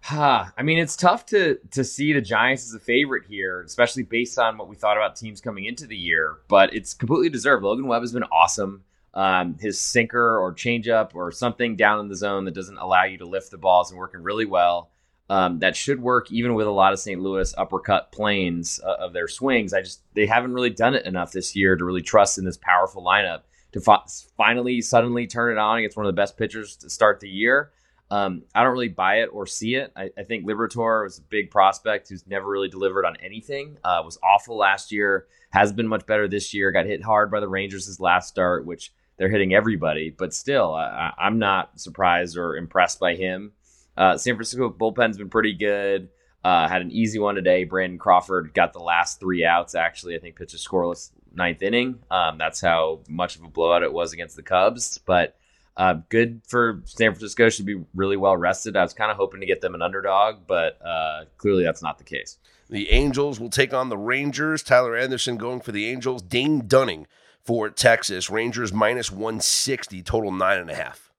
Huh. 0.00 0.46
I 0.56 0.62
mean, 0.62 0.78
it's 0.78 0.96
tough 0.96 1.26
to 1.26 1.58
to 1.72 1.84
see 1.84 2.14
the 2.14 2.22
Giants 2.22 2.64
as 2.64 2.72
a 2.72 2.80
favorite 2.80 3.24
here, 3.28 3.60
especially 3.60 4.02
based 4.02 4.38
on 4.38 4.56
what 4.56 4.66
we 4.66 4.76
thought 4.76 4.96
about 4.96 5.14
teams 5.14 5.42
coming 5.42 5.66
into 5.66 5.86
the 5.86 5.96
year. 5.96 6.38
But 6.48 6.74
it's 6.74 6.94
completely 6.94 7.28
deserved. 7.28 7.62
Logan 7.62 7.86
Webb 7.86 8.00
has 8.00 8.12
been 8.14 8.24
awesome. 8.24 8.82
Um, 9.12 9.58
his 9.60 9.78
sinker 9.78 10.38
or 10.38 10.54
changeup 10.54 11.14
or 11.14 11.32
something 11.32 11.76
down 11.76 12.00
in 12.00 12.08
the 12.08 12.16
zone 12.16 12.46
that 12.46 12.54
doesn't 12.54 12.78
allow 12.78 13.04
you 13.04 13.18
to 13.18 13.26
lift 13.26 13.50
the 13.50 13.58
balls 13.58 13.90
and 13.90 13.98
working 13.98 14.22
really 14.22 14.46
well 14.46 14.91
um, 15.28 15.60
that 15.60 15.76
should 15.76 16.00
work 16.00 16.30
even 16.30 16.54
with 16.54 16.66
a 16.66 16.70
lot 16.70 16.92
of 16.92 16.98
St. 16.98 17.20
Louis 17.20 17.54
uppercut 17.56 18.12
planes 18.12 18.80
uh, 18.84 18.96
of 18.98 19.12
their 19.12 19.28
swings. 19.28 19.72
I 19.72 19.80
just 19.80 20.02
they 20.14 20.26
haven't 20.26 20.52
really 20.52 20.70
done 20.70 20.94
it 20.94 21.06
enough 21.06 21.32
this 21.32 21.56
year 21.56 21.76
to 21.76 21.84
really 21.84 22.02
trust 22.02 22.38
in 22.38 22.44
this 22.44 22.58
powerful 22.58 23.02
lineup 23.02 23.42
to 23.72 23.80
fi- 23.80 24.04
finally 24.36 24.80
suddenly 24.80 25.26
turn 25.26 25.52
it 25.52 25.58
on 25.58 25.78
against 25.78 25.96
one 25.96 26.06
of 26.06 26.14
the 26.14 26.20
best 26.20 26.36
pitchers 26.36 26.76
to 26.76 26.90
start 26.90 27.20
the 27.20 27.28
year. 27.28 27.70
Um, 28.10 28.42
I 28.54 28.62
don't 28.62 28.72
really 28.72 28.88
buy 28.88 29.20
it 29.20 29.30
or 29.32 29.46
see 29.46 29.74
it. 29.74 29.90
I, 29.96 30.10
I, 30.18 30.24
think 30.24 30.44
Liberatore 30.44 31.04
was 31.04 31.16
a 31.16 31.22
big 31.22 31.50
prospect 31.50 32.10
who's 32.10 32.26
never 32.26 32.46
really 32.46 32.68
delivered 32.68 33.06
on 33.06 33.16
anything. 33.22 33.78
Uh, 33.82 34.02
was 34.04 34.18
awful 34.22 34.58
last 34.58 34.92
year. 34.92 35.24
Has 35.48 35.72
been 35.72 35.88
much 35.88 36.04
better 36.04 36.28
this 36.28 36.52
year. 36.52 36.72
Got 36.72 36.84
hit 36.84 37.02
hard 37.02 37.30
by 37.30 37.40
the 37.40 37.48
Rangers 37.48 37.86
his 37.86 38.00
last 38.00 38.28
start, 38.28 38.66
which 38.66 38.92
they're 39.16 39.30
hitting 39.30 39.54
everybody. 39.54 40.10
But 40.10 40.34
still, 40.34 40.74
I, 40.74 41.12
I'm 41.16 41.38
not 41.38 41.80
surprised 41.80 42.36
or 42.36 42.54
impressed 42.54 43.00
by 43.00 43.14
him. 43.14 43.52
Uh, 43.96 44.16
San 44.16 44.34
Francisco 44.34 44.70
bullpen's 44.70 45.18
been 45.18 45.30
pretty 45.30 45.54
good. 45.54 46.08
Uh, 46.44 46.68
had 46.68 46.82
an 46.82 46.90
easy 46.90 47.18
one 47.18 47.36
today. 47.36 47.64
Brandon 47.64 47.98
Crawford 47.98 48.52
got 48.52 48.72
the 48.72 48.80
last 48.80 49.20
three 49.20 49.44
outs. 49.44 49.74
Actually, 49.74 50.16
I 50.16 50.18
think 50.18 50.36
pitched 50.36 50.54
a 50.54 50.56
scoreless 50.56 51.10
ninth 51.32 51.62
inning. 51.62 52.00
Um, 52.10 52.36
that's 52.38 52.60
how 52.60 53.00
much 53.08 53.36
of 53.36 53.44
a 53.44 53.48
blowout 53.48 53.82
it 53.82 53.92
was 53.92 54.12
against 54.12 54.34
the 54.36 54.42
Cubs. 54.42 54.98
But 54.98 55.36
uh, 55.76 55.96
good 56.08 56.42
for 56.46 56.82
San 56.84 57.12
Francisco. 57.12 57.48
Should 57.48 57.66
be 57.66 57.82
really 57.94 58.16
well 58.16 58.36
rested. 58.36 58.76
I 58.76 58.82
was 58.82 58.92
kind 58.92 59.10
of 59.10 59.16
hoping 59.16 59.40
to 59.40 59.46
get 59.46 59.60
them 59.60 59.74
an 59.74 59.82
underdog, 59.82 60.46
but 60.48 60.84
uh, 60.84 61.24
clearly 61.38 61.62
that's 61.62 61.82
not 61.82 61.98
the 61.98 62.04
case. 62.04 62.38
The 62.68 62.90
Angels 62.90 63.38
will 63.38 63.50
take 63.50 63.72
on 63.72 63.88
the 63.88 63.98
Rangers. 63.98 64.62
Tyler 64.62 64.96
Anderson 64.96 65.36
going 65.36 65.60
for 65.60 65.72
the 65.72 65.88
Angels. 65.88 66.22
Dane 66.22 66.66
Dunning 66.66 67.06
for 67.44 67.68
Texas. 67.70 68.30
Rangers 68.30 68.72
minus 68.72 69.12
160, 69.12 70.02
total 70.02 70.32
nine 70.32 70.58
and 70.58 70.70
a 70.70 70.74
half 70.74 71.11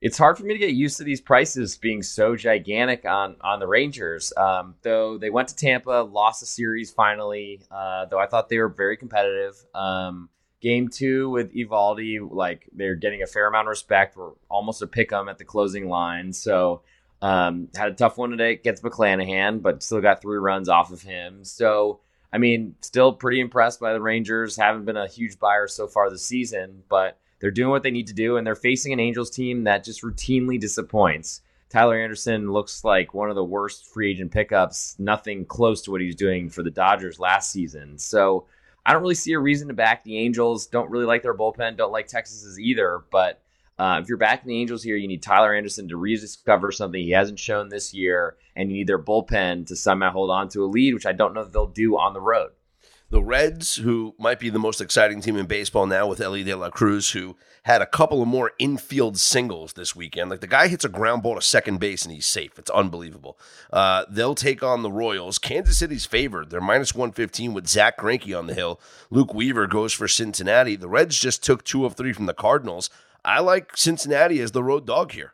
it's 0.00 0.18
hard 0.18 0.38
for 0.38 0.44
me 0.44 0.54
to 0.54 0.58
get 0.58 0.74
used 0.74 0.98
to 0.98 1.04
these 1.04 1.20
prices 1.20 1.76
being 1.76 2.02
so 2.02 2.36
gigantic 2.36 3.04
on 3.04 3.36
on 3.40 3.58
the 3.58 3.66
Rangers. 3.66 4.32
Um, 4.36 4.76
though 4.82 5.18
they 5.18 5.30
went 5.30 5.48
to 5.48 5.56
Tampa, 5.56 6.08
lost 6.10 6.40
the 6.40 6.46
series 6.46 6.90
finally. 6.90 7.60
Uh, 7.70 8.04
though 8.06 8.18
I 8.18 8.26
thought 8.26 8.48
they 8.48 8.58
were 8.58 8.68
very 8.68 8.96
competitive. 8.96 9.56
Um, 9.74 10.28
game 10.60 10.88
two 10.88 11.30
with 11.30 11.52
Eovaldi, 11.52 12.18
like 12.30 12.68
they're 12.72 12.94
getting 12.94 13.22
a 13.22 13.26
fair 13.26 13.48
amount 13.48 13.66
of 13.66 13.70
respect. 13.70 14.16
We're 14.16 14.32
almost 14.48 14.82
a 14.82 14.86
pick 14.86 15.12
'em 15.12 15.28
at 15.28 15.38
the 15.38 15.44
closing 15.44 15.88
line. 15.88 16.32
So 16.32 16.82
um, 17.20 17.68
had 17.74 17.90
a 17.90 17.94
tough 17.94 18.18
one 18.18 18.30
today 18.30 18.52
against 18.52 18.84
McClanahan, 18.84 19.60
but 19.62 19.82
still 19.82 20.00
got 20.00 20.22
three 20.22 20.38
runs 20.38 20.68
off 20.68 20.92
of 20.92 21.02
him. 21.02 21.44
So 21.44 22.00
I 22.32 22.38
mean, 22.38 22.76
still 22.82 23.12
pretty 23.12 23.40
impressed 23.40 23.80
by 23.80 23.94
the 23.94 24.00
Rangers. 24.00 24.56
Haven't 24.56 24.84
been 24.84 24.96
a 24.96 25.08
huge 25.08 25.40
buyer 25.40 25.66
so 25.66 25.88
far 25.88 26.08
this 26.08 26.24
season, 26.24 26.84
but 26.88 27.18
they're 27.40 27.50
doing 27.50 27.70
what 27.70 27.82
they 27.82 27.90
need 27.90 28.08
to 28.08 28.14
do, 28.14 28.36
and 28.36 28.46
they're 28.46 28.54
facing 28.54 28.92
an 28.92 29.00
Angels 29.00 29.30
team 29.30 29.64
that 29.64 29.84
just 29.84 30.02
routinely 30.02 30.58
disappoints. 30.58 31.42
Tyler 31.70 32.00
Anderson 32.00 32.50
looks 32.50 32.82
like 32.82 33.12
one 33.12 33.28
of 33.28 33.36
the 33.36 33.44
worst 33.44 33.86
free 33.86 34.10
agent 34.10 34.32
pickups, 34.32 34.96
nothing 34.98 35.44
close 35.44 35.82
to 35.82 35.90
what 35.90 36.00
he 36.00 36.06
was 36.06 36.16
doing 36.16 36.48
for 36.48 36.62
the 36.62 36.70
Dodgers 36.70 37.20
last 37.20 37.50
season. 37.50 37.98
So 37.98 38.46
I 38.86 38.92
don't 38.92 39.02
really 39.02 39.14
see 39.14 39.34
a 39.34 39.38
reason 39.38 39.68
to 39.68 39.74
back 39.74 40.02
the 40.02 40.16
Angels. 40.16 40.66
Don't 40.66 40.90
really 40.90 41.04
like 41.04 41.22
their 41.22 41.36
bullpen, 41.36 41.76
don't 41.76 41.92
like 41.92 42.06
Texas's 42.06 42.58
either. 42.58 43.02
But 43.10 43.42
uh, 43.78 44.00
if 44.02 44.08
you're 44.08 44.16
backing 44.16 44.48
the 44.48 44.58
Angels 44.58 44.82
here, 44.82 44.96
you 44.96 45.06
need 45.06 45.22
Tyler 45.22 45.54
Anderson 45.54 45.88
to 45.88 45.96
rediscover 45.98 46.72
something 46.72 47.00
he 47.00 47.10
hasn't 47.10 47.38
shown 47.38 47.68
this 47.68 47.92
year, 47.92 48.36
and 48.56 48.70
you 48.70 48.78
need 48.78 48.86
their 48.86 48.98
bullpen 48.98 49.66
to 49.66 49.76
somehow 49.76 50.10
hold 50.10 50.30
on 50.30 50.48
to 50.48 50.64
a 50.64 50.66
lead, 50.66 50.94
which 50.94 51.06
I 51.06 51.12
don't 51.12 51.34
know 51.34 51.44
that 51.44 51.52
they'll 51.52 51.66
do 51.66 51.98
on 51.98 52.14
the 52.14 52.20
road. 52.20 52.50
The 53.10 53.22
Reds, 53.22 53.76
who 53.76 54.14
might 54.18 54.38
be 54.38 54.50
the 54.50 54.58
most 54.58 54.82
exciting 54.82 55.22
team 55.22 55.36
in 55.36 55.46
baseball 55.46 55.86
now 55.86 56.06
with 56.06 56.20
Elly 56.20 56.44
De 56.44 56.54
La 56.54 56.68
Cruz, 56.68 57.12
who 57.12 57.36
had 57.62 57.80
a 57.80 57.86
couple 57.86 58.20
of 58.20 58.28
more 58.28 58.52
infield 58.58 59.18
singles 59.18 59.72
this 59.72 59.96
weekend. 59.96 60.28
Like 60.28 60.40
the 60.40 60.46
guy 60.46 60.68
hits 60.68 60.84
a 60.84 60.90
ground 60.90 61.22
ball 61.22 61.36
to 61.36 61.40
second 61.40 61.80
base 61.80 62.04
and 62.04 62.12
he's 62.12 62.26
safe. 62.26 62.58
It's 62.58 62.70
unbelievable. 62.70 63.38
Uh, 63.72 64.04
they'll 64.10 64.34
take 64.34 64.62
on 64.62 64.82
the 64.82 64.92
Royals. 64.92 65.38
Kansas 65.38 65.78
City's 65.78 66.04
favored. 66.04 66.50
They're 66.50 66.60
minus 66.60 66.94
115 66.94 67.54
with 67.54 67.66
Zack 67.66 67.96
Greinke 67.96 68.38
on 68.38 68.46
the 68.46 68.52
hill. 68.52 68.78
Luke 69.08 69.32
Weaver 69.32 69.66
goes 69.66 69.94
for 69.94 70.06
Cincinnati. 70.06 70.76
The 70.76 70.88
Reds 70.88 71.18
just 71.18 71.42
took 71.42 71.64
two 71.64 71.86
of 71.86 71.94
three 71.94 72.12
from 72.12 72.26
the 72.26 72.34
Cardinals. 72.34 72.90
I 73.24 73.40
like 73.40 73.74
Cincinnati 73.74 74.38
as 74.40 74.52
the 74.52 74.62
road 74.62 74.86
dog 74.86 75.12
here. 75.12 75.32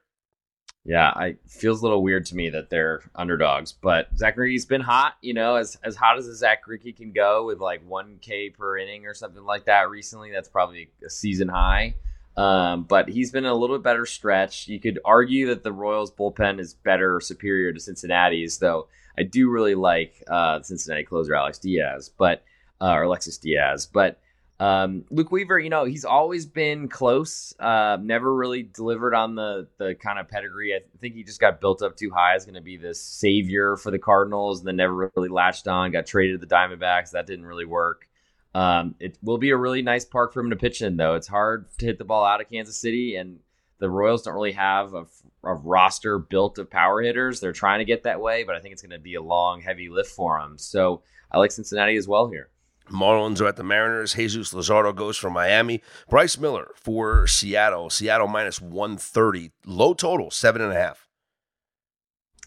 Yeah, 0.87 1.09
I 1.09 1.37
feels 1.49 1.81
a 1.81 1.83
little 1.83 2.03
weird 2.03 2.27
to 2.27 2.37
me 2.37 2.51
that 2.51 2.69
they're 2.69 3.01
underdogs, 3.15 3.73
but 3.73 4.09
Zack 4.19 4.37
Greinke's 4.37 4.67
been 4.67 4.83
hot. 4.83 5.15
You 5.23 5.33
know, 5.33 5.55
as 5.55 5.79
as 5.83 5.97
hot 5.97 6.19
as 6.19 6.27
a 6.27 6.35
Zack 6.35 6.67
Greinke 6.67 6.95
can 6.95 7.13
go 7.13 7.47
with 7.47 7.59
like 7.59 7.83
one 7.89 8.19
K 8.21 8.51
per 8.51 8.77
inning 8.77 9.07
or 9.07 9.15
something 9.15 9.45
like 9.45 9.65
that 9.65 9.89
recently. 9.89 10.31
That's 10.31 10.49
probably 10.49 10.91
a 11.05 11.09
season 11.09 11.49
high. 11.49 11.95
Um, 12.37 12.83
but 12.83 13.09
he's 13.09 13.31
been 13.31 13.47
a 13.47 13.55
little 13.55 13.77
bit 13.77 13.85
better 13.85 14.05
stretch. 14.05 14.69
You 14.69 14.81
could 14.81 14.99
argue 15.05 15.47
that 15.47 15.63
the 15.63 15.73
Royals 15.73 16.11
bullpen 16.11 16.59
is 16.59 16.75
better, 16.75 17.17
or 17.17 17.21
superior 17.21 17.73
to 17.73 17.81
Cincinnati's, 17.81 18.59
though. 18.59 18.89
I 19.17 19.23
do 19.23 19.49
really 19.49 19.77
like 19.77 20.23
uh, 20.29 20.61
Cincinnati 20.63 21.05
closer 21.05 21.35
Alex 21.35 21.59
Diaz, 21.59 22.11
but 22.19 22.43
uh, 22.81 22.93
or 22.93 23.05
Alexis 23.05 23.39
Diaz, 23.39 23.87
but 23.87 24.19
um, 24.65 25.05
Luke 25.11 25.31
Weaver, 25.31 25.59
you 25.59 25.69
know, 25.69 25.85
he's 25.85 26.07
always 26.07 26.47
been 26.47 26.89
close. 26.89 27.55
Uh, 27.61 27.99
never 28.01 28.35
really 28.35 28.63
delivered 28.63 29.15
on 29.15 29.35
the 29.35 29.69
the 29.77 29.95
kind 29.95 30.19
of 30.19 30.27
pedigree. 30.27 30.75
I 30.75 30.79
think 31.03 31.15
he 31.15 31.23
just 31.23 31.39
got 31.39 31.61
built 31.61 31.83
up 31.83 31.99
too 31.99 32.11
high. 32.11 32.35
Is 32.35 32.47
going 32.47 32.55
to 32.55 32.63
be 32.63 32.79
this 32.79 32.99
savior 32.99 33.77
for 33.77 33.91
the 33.91 33.99
Cardinals, 33.99 34.61
and 34.61 34.67
then 34.67 34.77
never 34.77 35.13
really 35.15 35.29
latched 35.29 35.69
on. 35.69 35.93
Got 35.93 36.07
traded 36.07 36.41
to 36.41 36.47
the 36.47 36.55
Diamondbacks. 36.55 37.11
That 37.11 37.27
didn't 37.27 37.45
really 37.45 37.67
work. 37.67 38.09
Um, 38.55 38.95
it 39.01 39.19
will 39.23 39.37
be 39.37 39.51
a 39.51 39.57
really 39.57 39.83
nice 39.83 40.07
park 40.07 40.33
for 40.33 40.41
him 40.41 40.49
to 40.49 40.57
pitch 40.57 40.81
in, 40.81 40.97
though. 40.97 41.15
It's 41.15 41.27
hard 41.27 41.67
to 41.79 41.85
hit 41.85 41.99
the 41.99 42.05
ball 42.05 42.25
out 42.25 42.41
of 42.41 42.49
Kansas 42.49 42.79
City, 42.79 43.17
and 43.17 43.41
the 43.81 43.91
Royals 43.91 44.23
don't 44.23 44.35
really 44.35 44.53
have 44.53 44.95
a, 44.95 45.05
a 45.43 45.53
roster 45.53 46.19
built 46.19 46.59
of 46.59 46.71
power 46.71 47.03
hitters. 47.03 47.39
They're 47.39 47.53
trying 47.53 47.81
to 47.81 47.85
get 47.85 48.05
that 48.05 48.21
way, 48.21 48.45
but 48.45 48.55
I 48.55 48.61
think 48.61 48.73
it's 48.73 48.81
going 48.83 48.93
to 48.93 48.99
be 48.99 49.17
a 49.17 49.23
long, 49.23 49.61
heavy 49.61 49.91
lift 49.91 50.11
for 50.11 50.41
them. 50.41 50.57
So 50.57 51.03
I 51.31 51.39
like 51.39 51.51
Cincinnati 51.51 51.97
as 51.97 52.09
well 52.09 52.29
here. 52.29 52.49
Marlins 52.91 53.41
are 53.41 53.47
at 53.47 53.57
the 53.57 53.65
Mariners. 53.65 54.15
Jesus 54.15 54.53
Luzardo 54.53 54.95
goes 54.95 55.17
for 55.17 55.31
Miami. 55.31 55.83
Bryce 56.09 56.39
Miller 56.39 56.73
for 56.77 57.27
Seattle. 57.27 57.91
Seattle 57.91 58.29
minus 58.29 58.61
130. 58.61 59.53
Low 59.65 59.95
total, 59.95 60.31
seven 60.31 60.61
and 60.63 60.73
a 60.73 60.77
half. 60.77 61.09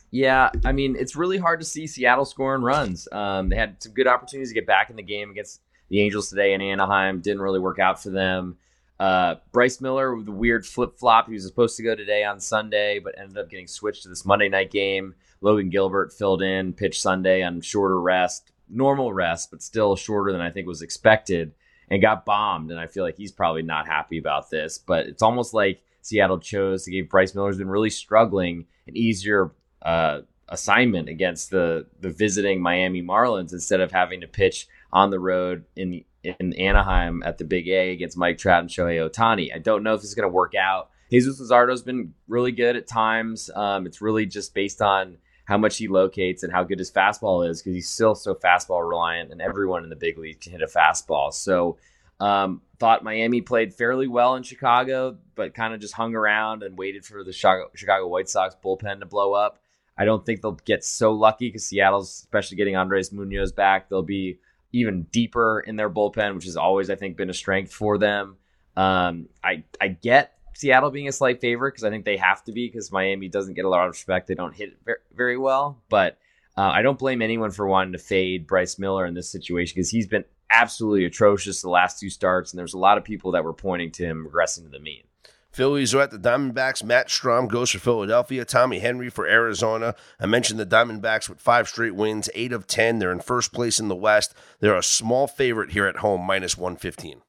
Yeah, 0.09 0.51
I 0.63 0.71
mean, 0.71 0.95
it's 0.97 1.15
really 1.15 1.37
hard 1.37 1.59
to 1.59 1.65
see 1.65 1.85
Seattle 1.85 2.25
scoring 2.25 2.61
runs. 2.61 3.07
Um, 3.11 3.49
they 3.49 3.57
had 3.57 3.81
some 3.83 3.93
good 3.93 4.07
opportunities 4.07 4.49
to 4.49 4.53
get 4.53 4.65
back 4.65 4.89
in 4.89 4.95
the 4.95 5.03
game 5.03 5.31
against 5.31 5.61
the 5.89 5.99
Angels 5.99 6.29
today 6.29 6.53
in 6.53 6.61
Anaheim. 6.61 7.19
Didn't 7.19 7.41
really 7.41 7.59
work 7.59 7.79
out 7.79 8.01
for 8.01 8.09
them. 8.09 8.57
Uh, 8.99 9.35
Bryce 9.51 9.81
Miller 9.81 10.15
with 10.15 10.25
the 10.25 10.31
weird 10.31 10.65
flip 10.65 10.97
flop. 10.97 11.27
He 11.27 11.33
was 11.33 11.45
supposed 11.45 11.75
to 11.77 11.83
go 11.83 11.93
today 11.93 12.23
on 12.23 12.39
Sunday, 12.39 12.99
but 12.99 13.19
ended 13.19 13.37
up 13.37 13.49
getting 13.49 13.67
switched 13.67 14.03
to 14.03 14.09
this 14.09 14.25
Monday 14.25 14.49
night 14.49 14.71
game. 14.71 15.13
Logan 15.41 15.69
Gilbert 15.69 16.13
filled 16.13 16.41
in, 16.41 16.73
pitched 16.73 17.01
Sunday 17.01 17.43
on 17.43 17.61
shorter 17.61 17.99
rest 17.99 18.51
normal 18.69 19.13
rest, 19.13 19.51
but 19.51 19.61
still 19.61 19.95
shorter 19.95 20.31
than 20.31 20.41
I 20.41 20.51
think 20.51 20.67
was 20.67 20.81
expected, 20.81 21.53
and 21.89 22.01
got 22.01 22.25
bombed. 22.25 22.71
And 22.71 22.79
I 22.79 22.87
feel 22.87 23.03
like 23.03 23.17
he's 23.17 23.31
probably 23.31 23.61
not 23.61 23.87
happy 23.87 24.17
about 24.17 24.49
this. 24.49 24.77
But 24.77 25.07
it's 25.07 25.23
almost 25.23 25.53
like 25.53 25.81
Seattle 26.01 26.39
chose 26.39 26.83
to 26.83 26.91
give 26.91 27.09
Bryce 27.09 27.35
Miller, 27.35 27.47
who's 27.47 27.57
been 27.57 27.69
really 27.69 27.89
struggling, 27.89 28.65
an 28.87 28.97
easier 28.97 29.51
uh, 29.81 30.21
assignment 30.49 31.09
against 31.09 31.51
the 31.51 31.85
the 31.99 32.09
visiting 32.09 32.61
Miami 32.61 33.01
Marlins 33.01 33.53
instead 33.53 33.81
of 33.81 33.91
having 33.91 34.21
to 34.21 34.27
pitch 34.27 34.67
on 34.91 35.09
the 35.09 35.19
road 35.19 35.65
in 35.75 36.03
in 36.23 36.53
Anaheim 36.53 37.23
at 37.23 37.37
the 37.37 37.45
Big 37.45 37.67
A 37.67 37.91
against 37.91 38.17
Mike 38.17 38.37
Trout 38.37 38.61
and 38.61 38.69
Shohei 38.69 39.09
Ohtani. 39.09 39.53
I 39.53 39.59
don't 39.59 39.83
know 39.83 39.93
if 39.93 40.01
this 40.01 40.09
is 40.09 40.15
going 40.15 40.29
to 40.29 40.33
work 40.33 40.55
out. 40.55 40.89
Jesus 41.09 41.39
Luzardo's 41.39 41.83
been 41.83 42.13
really 42.27 42.51
good 42.51 42.75
at 42.75 42.87
times. 42.87 43.49
Um, 43.55 43.85
it's 43.85 44.01
really 44.01 44.25
just 44.25 44.53
based 44.53 44.81
on 44.81 45.17
how 45.47 45.57
much 45.57 45.77
he 45.77 45.87
locates 45.87 46.43
and 46.43 46.51
how 46.51 46.61
good 46.65 46.77
his 46.77 46.91
fastball 46.91 47.49
is 47.49 47.61
because 47.61 47.73
he's 47.73 47.89
still 47.89 48.15
so 48.15 48.35
fastball 48.35 48.87
reliant, 48.87 49.31
and 49.31 49.41
everyone 49.41 49.83
in 49.83 49.89
the 49.89 49.95
big 49.95 50.17
league 50.17 50.41
can 50.41 50.51
hit 50.51 50.61
a 50.61 50.67
fastball. 50.67 51.31
So, 51.33 51.77
um, 52.19 52.61
thought 52.79 53.03
Miami 53.03 53.39
played 53.41 53.73
fairly 53.73 54.09
well 54.09 54.35
in 54.35 54.43
Chicago, 54.43 55.17
but 55.35 55.53
kind 55.53 55.73
of 55.73 55.79
just 55.79 55.93
hung 55.93 56.15
around 56.15 56.63
and 56.63 56.77
waited 56.77 57.05
for 57.05 57.23
the 57.23 57.31
Chicago 57.31 58.07
White 58.07 58.27
Sox 58.27 58.55
bullpen 58.61 58.99
to 58.99 59.05
blow 59.05 59.33
up. 59.33 59.59
I 59.97 60.03
don't 60.03 60.25
think 60.25 60.41
they'll 60.41 60.59
get 60.65 60.83
so 60.83 61.13
lucky 61.13 61.47
because 61.47 61.65
Seattle's, 61.65 62.09
especially 62.09 62.57
getting 62.57 62.75
Andres 62.75 63.13
Munoz 63.13 63.53
back, 63.53 63.87
they'll 63.87 64.03
be 64.03 64.39
even 64.73 65.03
deeper 65.03 65.61
in 65.61 65.77
their 65.77 65.89
bullpen, 65.89 66.35
which 66.35 66.45
has 66.45 66.57
always, 66.57 66.89
I 66.89 66.95
think, 66.95 67.15
been 67.15 67.29
a 67.29 67.33
strength 67.33 67.71
for 67.71 67.97
them. 67.97 68.35
Um, 68.75 69.29
I 69.41 69.63
I 69.79 69.87
get 69.87 70.36
Seattle 70.57 70.89
being 70.89 71.07
a 71.07 71.11
slight 71.11 71.39
favorite 71.39 71.73
because 71.73 71.83
I 71.83 71.91
think 71.91 72.03
they 72.03 72.17
have 72.17 72.43
to 72.45 72.51
be 72.51 72.67
because 72.67 72.91
Miami 72.91 73.27
doesn't 73.27 73.53
get 73.53 73.65
a 73.65 73.69
lot 73.69 73.83
of 73.85 73.91
respect. 73.91 74.25
They 74.27 74.33
don't 74.33 74.55
hit 74.55 74.75
very, 75.15 75.37
well. 75.37 75.83
But 75.87 76.17
uh, 76.57 76.61
I 76.61 76.81
don't 76.81 76.97
blame 76.97 77.21
anyone 77.21 77.51
for 77.51 77.67
wanting 77.67 77.91
to 77.91 77.99
fade 77.99 78.47
Bryce 78.47 78.79
Miller 78.79 79.05
in 79.05 79.13
this 79.13 79.29
situation 79.29 79.75
because 79.75 79.91
he's 79.91 80.07
been 80.07 80.25
absolutely 80.49 81.05
atrocious 81.05 81.61
the 81.61 81.69
last 81.69 81.99
two 81.99 82.09
starts, 82.09 82.51
and 82.51 82.57
there's 82.57 82.73
a 82.73 82.79
lot 82.79 82.97
of 82.97 83.03
people 83.03 83.33
that 83.33 83.43
were 83.43 83.53
pointing 83.53 83.91
to 83.91 84.03
him 84.03 84.27
regressing 84.27 84.63
to 84.63 84.69
the 84.69 84.79
mean. 84.79 85.03
Phillies 85.51 85.93
are 85.93 86.01
at 86.01 86.09
the 86.09 86.17
Diamondbacks. 86.17 86.83
Matt 86.83 87.09
Strahm 87.09 87.47
goes 87.47 87.69
for 87.69 87.77
Philadelphia. 87.77 88.43
Tommy 88.43 88.79
Henry 88.79 89.11
for 89.11 89.27
Arizona. 89.27 89.93
I 90.19 90.25
mentioned 90.25 90.59
the 90.59 90.65
Diamondbacks 90.65 91.29
with 91.29 91.39
five 91.39 91.67
straight 91.67 91.93
wins, 91.93 92.31
eight 92.33 92.51
of 92.51 92.65
10. 92.65 92.97
They're 92.97 93.11
in 93.11 93.19
first 93.19 93.53
place 93.53 93.79
in 93.79 93.89
the 93.89 93.95
West. 93.95 94.33
They're 94.59 94.75
a 94.75 94.81
small 94.81 95.27
favorite 95.27 95.73
here 95.73 95.85
at 95.85 95.97
home, 95.97 96.21
minus 96.21 96.57
115. 96.57 97.21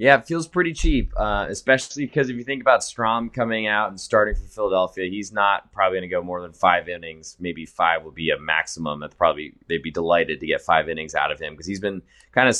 Yeah, 0.00 0.16
it 0.18 0.28
feels 0.28 0.46
pretty 0.46 0.74
cheap, 0.74 1.12
uh, 1.16 1.46
especially 1.48 2.06
because 2.06 2.30
if 2.30 2.36
you 2.36 2.44
think 2.44 2.62
about 2.62 2.80
Strahm 2.80 3.34
coming 3.34 3.66
out 3.66 3.88
and 3.88 4.00
starting 4.00 4.36
for 4.36 4.46
Philadelphia, 4.46 5.10
he's 5.10 5.32
not 5.32 5.72
probably 5.72 5.98
going 5.98 6.08
to 6.08 6.14
go 6.14 6.22
more 6.22 6.40
than 6.40 6.52
five 6.52 6.88
innings. 6.88 7.36
Maybe 7.40 7.66
five 7.66 8.04
will 8.04 8.12
be 8.12 8.30
a 8.30 8.38
maximum. 8.38 9.00
That's 9.00 9.16
probably 9.16 9.54
they'd 9.68 9.82
be 9.82 9.90
delighted 9.90 10.38
to 10.38 10.46
get 10.46 10.60
five 10.60 10.88
innings 10.88 11.16
out 11.16 11.32
of 11.32 11.40
him 11.40 11.54
because 11.54 11.66
he's 11.66 11.80
been 11.80 12.00
kind 12.30 12.48
of 12.48 12.56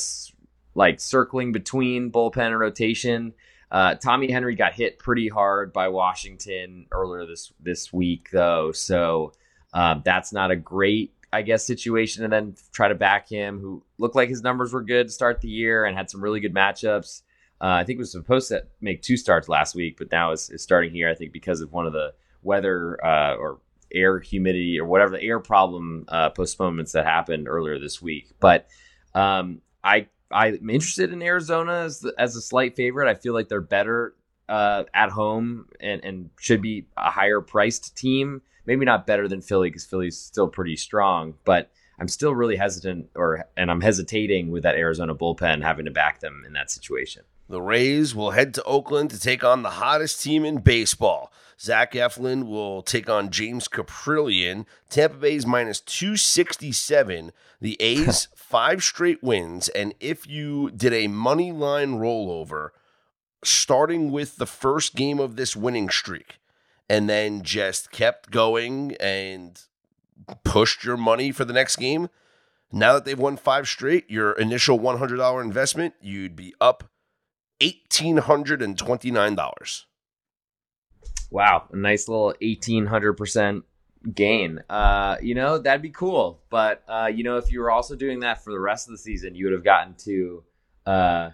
like 0.75 0.99
circling 0.99 1.52
between 1.52 2.11
bullpen 2.11 2.49
and 2.49 2.59
rotation. 2.59 3.35
Uh, 3.71 3.95
Tommy 3.95 4.33
Henry 4.33 4.57
got 4.57 4.75
hit 4.75 4.99
pretty 4.99 5.28
hard 5.28 5.73
by 5.73 5.87
Washington 5.87 6.87
earlier 6.90 7.25
this 7.25 7.52
this 7.61 7.92
week, 7.92 8.30
though, 8.33 8.73
so 8.73 9.33
um, 9.73 10.02
that's 10.04 10.33
not 10.33 10.50
a 10.50 10.57
great 10.57 11.14
I 11.33 11.42
guess, 11.42 11.66
situation 11.66 12.25
and 12.25 12.33
then 12.33 12.57
try 12.73 12.88
to 12.88 12.95
back 12.95 13.28
him, 13.28 13.61
who 13.61 13.85
looked 13.99 14.16
like 14.16 14.28
his 14.28 14.42
numbers 14.42 14.73
were 14.73 14.83
good 14.83 15.09
to 15.09 15.12
start 15.12 15.40
the 15.40 15.49
year 15.49 15.85
and 15.85 15.97
had 15.97 16.11
some 16.11 16.23
really 16.23 16.40
good 16.40 16.54
matchups. 16.54 17.23
Uh, 17.61 17.67
I 17.81 17.85
think 17.85 17.99
was 17.99 18.12
supposed 18.12 18.49
to 18.49 18.65
make 18.81 19.03
two 19.03 19.17
starts 19.17 19.49
last 19.49 19.75
week, 19.75 19.97
but 19.99 20.12
now 20.12 20.33
is, 20.33 20.49
is 20.50 20.62
starting 20.62 20.93
here. 20.93 21.09
I 21.09 21.15
think 21.15 21.33
because 21.33 21.61
of 21.61 21.73
one 21.73 21.87
of 21.87 21.93
the 21.93 22.15
weather 22.43 23.05
uh, 23.05 23.35
or 23.35 23.61
air 23.93 24.19
humidity 24.19 24.79
or 24.79 24.85
whatever 24.85 25.12
the 25.12 25.23
air 25.23 25.41
problem 25.41 26.05
uh, 26.09 26.31
postponements 26.31 26.93
that 26.93 27.05
happened 27.05 27.49
earlier 27.49 27.79
this 27.79 28.00
week. 28.00 28.31
But 28.38 28.69
um, 29.15 29.61
I 29.83 30.07
I'm 30.31 30.71
interested 30.71 31.12
in 31.12 31.23
Arizona 31.23 31.73
as 31.85 32.00
the, 32.00 32.15
as 32.19 32.37
a 32.37 32.41
slight 32.41 32.77
favorite. 32.77 33.09
I 33.09 33.15
feel 33.15 33.33
like 33.33 33.49
they're 33.49 33.61
better 33.61 34.15
uh, 34.49 34.85
at 34.95 35.11
home 35.11 35.67
and 35.81 36.05
and 36.05 36.31
should 36.38 36.62
be 36.62 36.87
a 36.97 37.11
higher 37.11 37.41
priced 37.41 37.97
team. 37.97 38.43
Maybe 38.67 38.85
not 38.85 39.07
better 39.07 39.29
than 39.29 39.41
Philly 39.41 39.71
because 39.71 39.87
Philly's 39.87 40.19
still 40.19 40.49
pretty 40.49 40.77
strong, 40.77 41.35
but 41.45 41.71
I'm 41.99 42.09
still 42.09 42.35
really 42.35 42.57
hesitant 42.57 43.09
or 43.15 43.47
and 43.57 43.71
I'm 43.71 43.81
hesitating 43.81 44.50
with 44.50 44.62
that 44.65 44.77
Arizona 44.77 45.15
bullpen 45.15 45.62
having 45.62 45.87
to 45.87 45.91
back 45.91 46.21
them 46.21 46.45
in 46.47 46.53
that 46.53 46.71
situation. 46.71 47.23
The 47.49 47.62
Rays 47.62 48.14
will 48.14 48.33
head 48.33 48.52
to 48.55 48.62
Oakland 48.64 49.11
to 49.11 49.19
take 49.19 49.43
on 49.43 49.62
the 49.62 49.71
hottest 49.71 50.23
team 50.23 50.45
in 50.45 50.59
baseball. 50.59 51.33
Zach 51.59 51.93
Eflin 51.93 52.45
will 52.47 52.83
take 52.83 53.09
on 53.09 53.31
James 53.31 53.69
Kaprielian. 53.69 54.67
Tampa 54.90 55.17
Bay's 55.17 55.47
minus 55.47 55.81
267. 55.81 57.33
The 57.61 57.76
A's, 57.81 58.28
five 58.35 58.83
straight 58.83 59.23
wins. 59.23 59.69
And 59.71 59.95
if 59.99 60.26
you 60.26 60.71
did 60.71 60.93
a 60.93 61.09
money 61.09 61.50
line 61.50 61.95
rollover, 61.95 62.71
starting 63.43 64.11
with 64.12 64.37
the 64.37 64.47
first 64.47 64.95
game 64.95 65.19
of 65.19 65.37
this 65.37 65.57
winning 65.57 65.88
streak, 65.88 66.38
and 66.88 67.09
then 67.09 67.43
just 67.43 67.90
kept 67.90 68.31
going 68.31 68.95
and 69.00 69.62
pushed 70.45 70.85
your 70.85 70.97
money 70.97 71.33
for 71.33 71.47
the 71.47 71.52
next 71.55 71.76
game, 71.76 72.11
now 72.71 72.93
that 72.93 73.07
they've 73.07 73.19
won 73.19 73.38
five 73.38 73.67
straight, 73.67 74.11
your 74.11 74.33
initial 74.33 74.78
$100 74.78 75.43
investment, 75.43 75.95
you'd 76.02 76.37
be 76.37 76.55
up 76.61 76.90
$1,829. 77.61 79.85
Wow, 81.31 81.69
a 81.71 81.77
nice 81.77 82.09
little 82.09 82.35
1800% 82.41 83.62
gain. 84.15 84.62
Uh, 84.71 85.17
you 85.21 85.35
know, 85.35 85.59
that'd 85.59 85.83
be 85.83 85.91
cool. 85.91 86.41
But, 86.50 86.83
uh, 86.88 87.11
you 87.12 87.25
know, 87.25 87.37
if 87.37 87.53
you 87.53 87.61
were 87.61 87.71
also 87.71 87.97
doing 87.97 88.21
that 88.21 88.43
for 88.43 88.53
the 88.53 88.61
rest 88.61 88.88
of 88.88 88.93
the 88.93 88.99
season, 88.99 89.35
you 89.35 89.47
would 89.47 89.53
have 89.53 89.65
gotten 89.65 89.95
to 90.05 90.45
uh, 90.87 91.31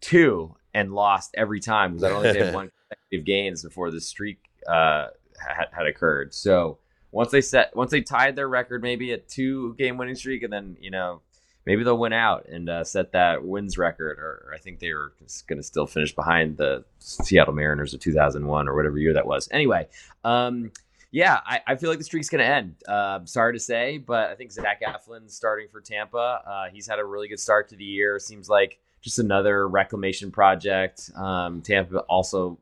two 0.00 0.56
and 0.72 0.92
lost 0.92 1.34
every 1.36 1.60
time 1.60 1.92
because 1.92 2.04
I 2.04 2.10
only 2.10 2.38
had 2.38 2.54
one 2.54 2.70
consecutive 2.88 3.26
gains 3.26 3.62
before 3.62 3.90
the 3.90 4.00
streak 4.00 4.38
uh, 4.68 5.08
had, 5.38 5.66
had 5.72 5.86
occurred. 5.86 6.34
So 6.34 6.78
once 7.12 7.30
they 7.30 7.40
set, 7.40 7.76
once 7.76 7.92
they 7.92 8.00
tied 8.00 8.34
their 8.34 8.48
record, 8.48 8.82
maybe 8.82 9.12
a 9.12 9.18
two 9.18 9.74
game 9.76 9.96
winning 9.96 10.16
streak, 10.16 10.42
and 10.42 10.52
then, 10.52 10.76
you 10.80 10.90
know, 10.90 11.22
maybe 11.66 11.84
they'll 11.84 11.98
win 11.98 12.12
out 12.12 12.46
and 12.48 12.68
uh, 12.68 12.84
set 12.84 13.12
that 13.12 13.44
wins 13.44 13.78
record. 13.78 14.18
Or, 14.18 14.52
I 14.54 14.58
think 14.58 14.80
they 14.80 14.92
were 14.92 15.12
going 15.46 15.58
to 15.58 15.62
still 15.62 15.86
finish 15.86 16.14
behind 16.14 16.56
the 16.56 16.84
Seattle 16.98 17.54
Mariners 17.54 17.94
of 17.94 18.00
2001 18.00 18.68
or 18.68 18.74
whatever 18.74 18.98
year 18.98 19.14
that 19.14 19.26
was. 19.26 19.48
Anyway, 19.50 19.88
um, 20.24 20.70
yeah, 21.10 21.40
I, 21.46 21.60
I, 21.66 21.76
feel 21.76 21.90
like 21.90 21.98
the 21.98 22.04
streak's 22.04 22.28
going 22.28 22.40
to 22.40 22.50
end. 22.50 22.74
Uh, 22.88 23.20
sorry 23.24 23.52
to 23.52 23.60
say, 23.60 23.98
but 23.98 24.30
I 24.30 24.34
think 24.34 24.50
Zach 24.50 24.82
Eflin's 24.82 25.34
starting 25.34 25.68
for 25.70 25.80
Tampa. 25.80 26.42
Uh, 26.44 26.64
he's 26.72 26.88
had 26.88 26.98
a 26.98 27.04
really 27.04 27.28
good 27.28 27.38
start 27.38 27.68
to 27.68 27.76
the 27.76 27.84
year. 27.84 28.18
Seems 28.18 28.48
like 28.48 28.80
just 29.00 29.20
another 29.20 29.68
reclamation 29.68 30.32
project. 30.32 31.10
Um, 31.14 31.62
Tampa 31.62 31.98
also 32.00 32.58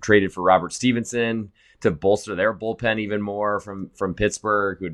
traded 0.00 0.32
for 0.32 0.42
Robert 0.42 0.72
Stephenson 0.72 1.52
to 1.80 1.90
bolster 1.90 2.34
their 2.34 2.54
bullpen 2.54 3.00
even 3.00 3.20
more 3.20 3.60
from 3.60 3.90
from 3.94 4.14
Pittsburgh, 4.14 4.78
who 4.78 4.90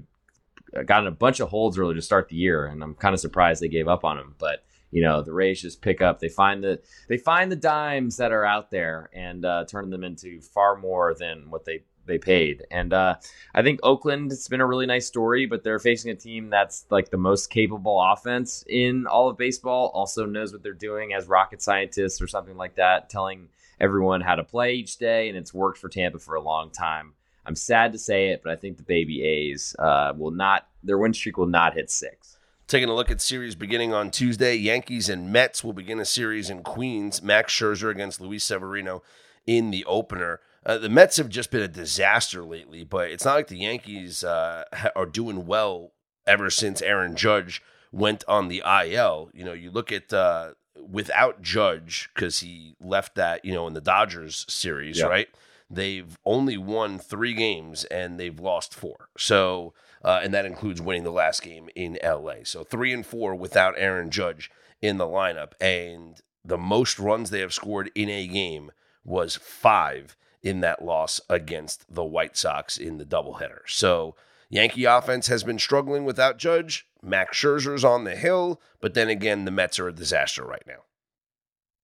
gotten 0.87 1.07
a 1.07 1.13
bunch 1.13 1.41
of 1.41 1.49
holds 1.49 1.79
early 1.79 1.95
to 1.95 2.03
start 2.03 2.29
the 2.29 2.37
year, 2.37 2.67
and 2.67 2.83
I'm 2.83 2.95
kind 2.95 3.15
of 3.15 3.21
surprised 3.21 3.63
they 3.63 3.69
gave 3.69 3.89
up 3.89 4.05
on 4.05 4.19
him. 4.19 4.35
But 4.39 4.65
you 4.91 5.03
know, 5.03 5.23
the 5.23 5.33
Rays 5.33 5.61
just 5.61 5.83
pick 5.83 6.01
up. 6.01 6.21
They 6.21 6.29
find 6.29 6.63
the 6.63 6.81
they 7.09 7.19
find 7.19 7.51
the 7.51 7.57
dimes 7.57 8.17
that 8.17 8.33
are 8.33 8.45
out 8.45 8.71
there 8.71 9.11
and 9.13 9.45
uh, 9.45 9.65
turn 9.67 9.91
them 9.91 10.05
into 10.05 10.41
far 10.41 10.77
more 10.77 11.15
than 11.19 11.51
what 11.51 11.65
they 11.65 11.83
they 12.07 12.19
paid. 12.19 12.65
And 12.71 12.93
uh, 12.93 13.17
I 13.55 13.63
think 13.63 13.81
Oakland, 13.83 14.33
it's 14.33 14.49
been 14.49 14.61
a 14.61 14.67
really 14.67 14.87
nice 14.87 15.07
story, 15.07 15.47
but 15.47 15.65
they're 15.65 15.79
facing 15.79 16.11
a 16.13 16.15
team 16.15 16.51
that's 16.51 16.87
like 16.89 17.11
the 17.11 17.17
most 17.17 17.51
capable 17.51 18.01
offense 18.01 18.65
in 18.69 19.07
all 19.07 19.29
of 19.29 19.37
baseball. 19.37 19.91
Also 19.93 20.25
knows 20.25 20.53
what 20.53 20.63
they're 20.63 20.73
doing 20.73 21.13
as 21.13 21.27
rocket 21.27 21.61
scientists 21.61 22.23
or 22.23 22.29
something 22.29 22.57
like 22.57 22.77
that, 22.77 23.11
telling 23.11 23.49
everyone 23.81 24.21
how 24.21 24.37
to 24.37 24.45
play 24.45 24.75
each 24.75 24.99
day, 24.99 25.29
and 25.29 25.37
it's 25.37 25.53
worked 25.53 25.79
for 25.79 25.89
Tampa 25.89 26.19
for 26.19 26.37
a 26.37 26.41
long 26.41 26.71
time. 26.71 27.13
I'm 27.47 27.57
sad 27.57 27.93
to 27.93 27.99
say 27.99 28.29
it, 28.31 28.43
but 28.43 28.53
I 28.53 28.57
think 28.57 28.77
the 28.77 28.83
baby 28.83 29.23
A's 29.23 29.75
uh, 29.79 30.13
will 30.17 30.33
not. 30.33 30.67
Their 30.83 30.99
win 30.99 31.15
streak 31.15 31.37
will 31.37 31.47
not 31.47 31.75
hit 31.75 31.91
six. 31.91 32.39
Taking 32.67 32.89
a 32.89 32.95
look 32.95 33.11
at 33.11 33.21
series 33.21 33.55
beginning 33.55 33.95
on 33.95 34.11
Tuesday, 34.11 34.57
Yankees 34.57 35.09
and 35.09 35.33
Mets 35.33 35.63
will 35.63 35.73
begin 35.73 36.01
a 36.01 36.05
series 36.05 36.51
in 36.51 36.65
Queens. 36.65 37.23
Max 37.23 37.53
Scherzer 37.53 37.91
against 37.91 38.21
Luis 38.21 38.43
Severino 38.43 39.03
in 39.47 39.71
the 39.71 39.85
opener. 39.85 40.41
Uh, 40.65 40.77
the 40.77 40.89
Mets 40.89 41.17
have 41.17 41.29
just 41.29 41.53
been 41.53 41.63
a 41.63 41.69
disaster 41.69 42.45
lately, 42.45 42.83
but 42.83 43.09
it's 43.11 43.25
not 43.25 43.37
like 43.37 43.47
the 43.47 43.59
Yankees 43.59 44.25
uh, 44.25 44.65
are 44.97 45.07
doing 45.07 45.47
well 45.47 45.93
ever 46.27 46.51
since 46.51 46.83
Aaron 46.83 47.15
Judge 47.15 47.63
went 47.93 48.25
on 48.27 48.49
the 48.49 48.65
IL. 48.67 49.31
You 49.33 49.45
know, 49.45 49.53
you 49.53 49.71
look 49.71 49.93
at 49.93 50.13
uh, 50.13 50.55
without 50.91 51.43
Judge 51.43 52.11
because 52.15 52.41
he 52.41 52.75
left 52.81 53.15
that 53.15 53.45
you 53.45 53.55
know 53.55 53.69
in 53.69 53.75
the 53.75 53.81
Dodgers 53.81 54.45
series, 54.49 54.99
yeah. 54.99 55.07
right? 55.07 55.29
They've 55.69 56.17
only 56.25 56.57
won 56.57 56.99
three 56.99 57.35
games 57.35 57.85
and 57.85 58.21
they've 58.21 58.39
lost 58.39 58.75
four. 58.75 59.09
So, 59.19 59.75
uh, 60.05 60.21
and 60.23 60.33
that 60.33 60.47
includes 60.47 60.81
winning 60.81 61.05
the 61.05 61.11
last 61.11 61.43
game 61.43 61.69
in 61.75 61.99
LA. 62.03 62.45
So 62.45 62.63
three 62.63 62.93
and 62.93 63.05
four 63.05 63.35
without 63.35 63.75
Aaron 63.77 64.11
Judge 64.11 64.51
in 64.81 64.99
the 64.99 65.07
lineup. 65.07 65.53
And 65.61 66.21
the 66.45 66.59
most 66.59 66.99
runs 66.99 67.31
they 67.31 67.41
have 67.41 67.53
scored 67.53 67.91
in 67.95 68.09
a 68.09 68.27
game 68.27 68.71
was 69.05 69.37
five 69.37 70.17
in 70.43 70.61
that 70.61 70.85
loss 70.85 71.21
against 71.29 71.93
the 71.93 72.05
White 72.05 72.37
Sox 72.37 72.79
in 72.79 72.99
the 72.99 73.05
doubleheader. 73.05 73.61
So, 73.67 74.15
Yankee 74.49 74.85
offense 74.85 75.27
has 75.27 75.43
been 75.43 75.59
struggling 75.59 76.05
without 76.05 76.39
Judge. 76.39 76.87
Max 77.03 77.37
Scherzer's 77.37 77.85
on 77.85 78.05
the 78.05 78.15
hill, 78.15 78.61
but 78.81 78.95
then 78.95 79.09
again, 79.09 79.45
the 79.45 79.51
Mets 79.51 79.79
are 79.79 79.89
a 79.89 79.93
disaster 79.93 80.45
right 80.45 80.63
now. 80.67 80.85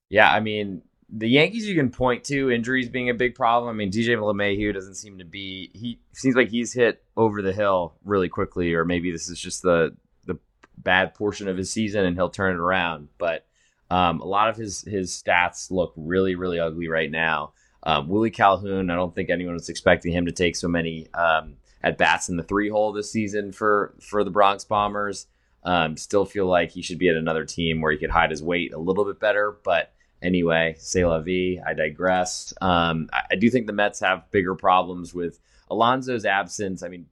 Yeah, 0.09 0.33
I 0.33 0.41
mean, 0.41 0.83
the 1.15 1.29
Yankees 1.29 1.69
you 1.69 1.75
can 1.75 1.91
point 1.91 2.25
to 2.25 2.51
injuries 2.51 2.89
being 2.89 3.11
a 3.11 3.15
big 3.15 3.35
problem. 3.35 3.69
I 3.69 3.75
mean, 3.75 3.93
DJ 3.93 4.17
LeMahieu 4.17 4.73
doesn't 4.73 4.95
seem 4.95 5.19
to 5.19 5.25
be. 5.25 5.71
He 5.75 6.01
seems 6.13 6.35
like 6.35 6.49
he's 6.49 6.73
hit 6.73 7.05
over 7.17 7.43
the 7.43 7.53
hill 7.53 7.95
really 8.03 8.31
quickly, 8.31 8.73
or 8.73 8.87
maybe 8.87 9.13
this 9.13 9.29
is 9.29 9.39
just 9.39 9.61
the 9.63 9.95
the 10.25 10.39
bad 10.79 11.15
portion 11.15 11.49
of 11.49 11.59
his 11.59 11.71
season, 11.71 12.07
and 12.07 12.17
he'll 12.17 12.31
turn 12.31 12.55
it 12.55 12.59
around. 12.59 13.09
But 13.19 13.45
um, 13.91 14.21
a 14.21 14.25
lot 14.25 14.49
of 14.49 14.57
his 14.57 14.83
his 14.83 15.11
stats 15.11 15.71
look 15.71 15.93
really 15.97 16.35
really 16.35 16.59
ugly 16.59 16.89
right 16.89 17.11
now. 17.11 17.53
Um, 17.83 18.09
Willie 18.09 18.31
Calhoun, 18.31 18.91
I 18.91 18.95
don't 18.95 19.15
think 19.15 19.29
anyone 19.29 19.55
was 19.55 19.69
expecting 19.69 20.13
him 20.13 20.27
to 20.27 20.33
take 20.33 20.57
so 20.57 20.69
many 20.69 21.13
um, 21.13 21.57
at 21.83 21.99
bats 21.99 22.31
in 22.31 22.37
the 22.39 22.43
three 22.43 22.71
hole 22.71 22.93
this 22.93 23.13
season 23.13 23.53
for 23.53 23.95
for 24.01 24.25
the 24.25 24.31
Bronx 24.31 24.65
Bombers. 24.65 25.27
Um, 25.65 25.97
still 25.97 26.25
feel 26.25 26.47
like 26.47 26.71
he 26.71 26.81
should 26.83 26.99
be 26.99 27.09
at 27.09 27.17
another 27.17 27.45
team 27.45 27.83
where 27.83 27.93
he 27.93 27.99
could 27.99 28.11
hide 28.11 28.31
his 28.31 28.43
weight 28.43 28.73
a 28.73 28.79
little 28.79 29.05
bit 29.05 29.21
better, 29.21 29.57
but 29.63 29.92
anyway, 30.23 30.77
say 30.79 31.05
la 31.05 31.21
vie. 31.21 31.59
I 31.67 31.75
digress. 31.75 32.55
Um, 32.61 33.09
I, 33.13 33.23
I, 33.33 33.37
do 33.37 33.51
think 33.51 33.67
the 33.67 33.73
Mets 33.73 34.01
have 34.01 34.31
bigger 34.31 34.55
problems 34.55 35.13
with 35.15 35.41
Alonso's 35.71 36.25
absence. 36.25 36.83
I 36.83 36.89
mean, 36.89 37.07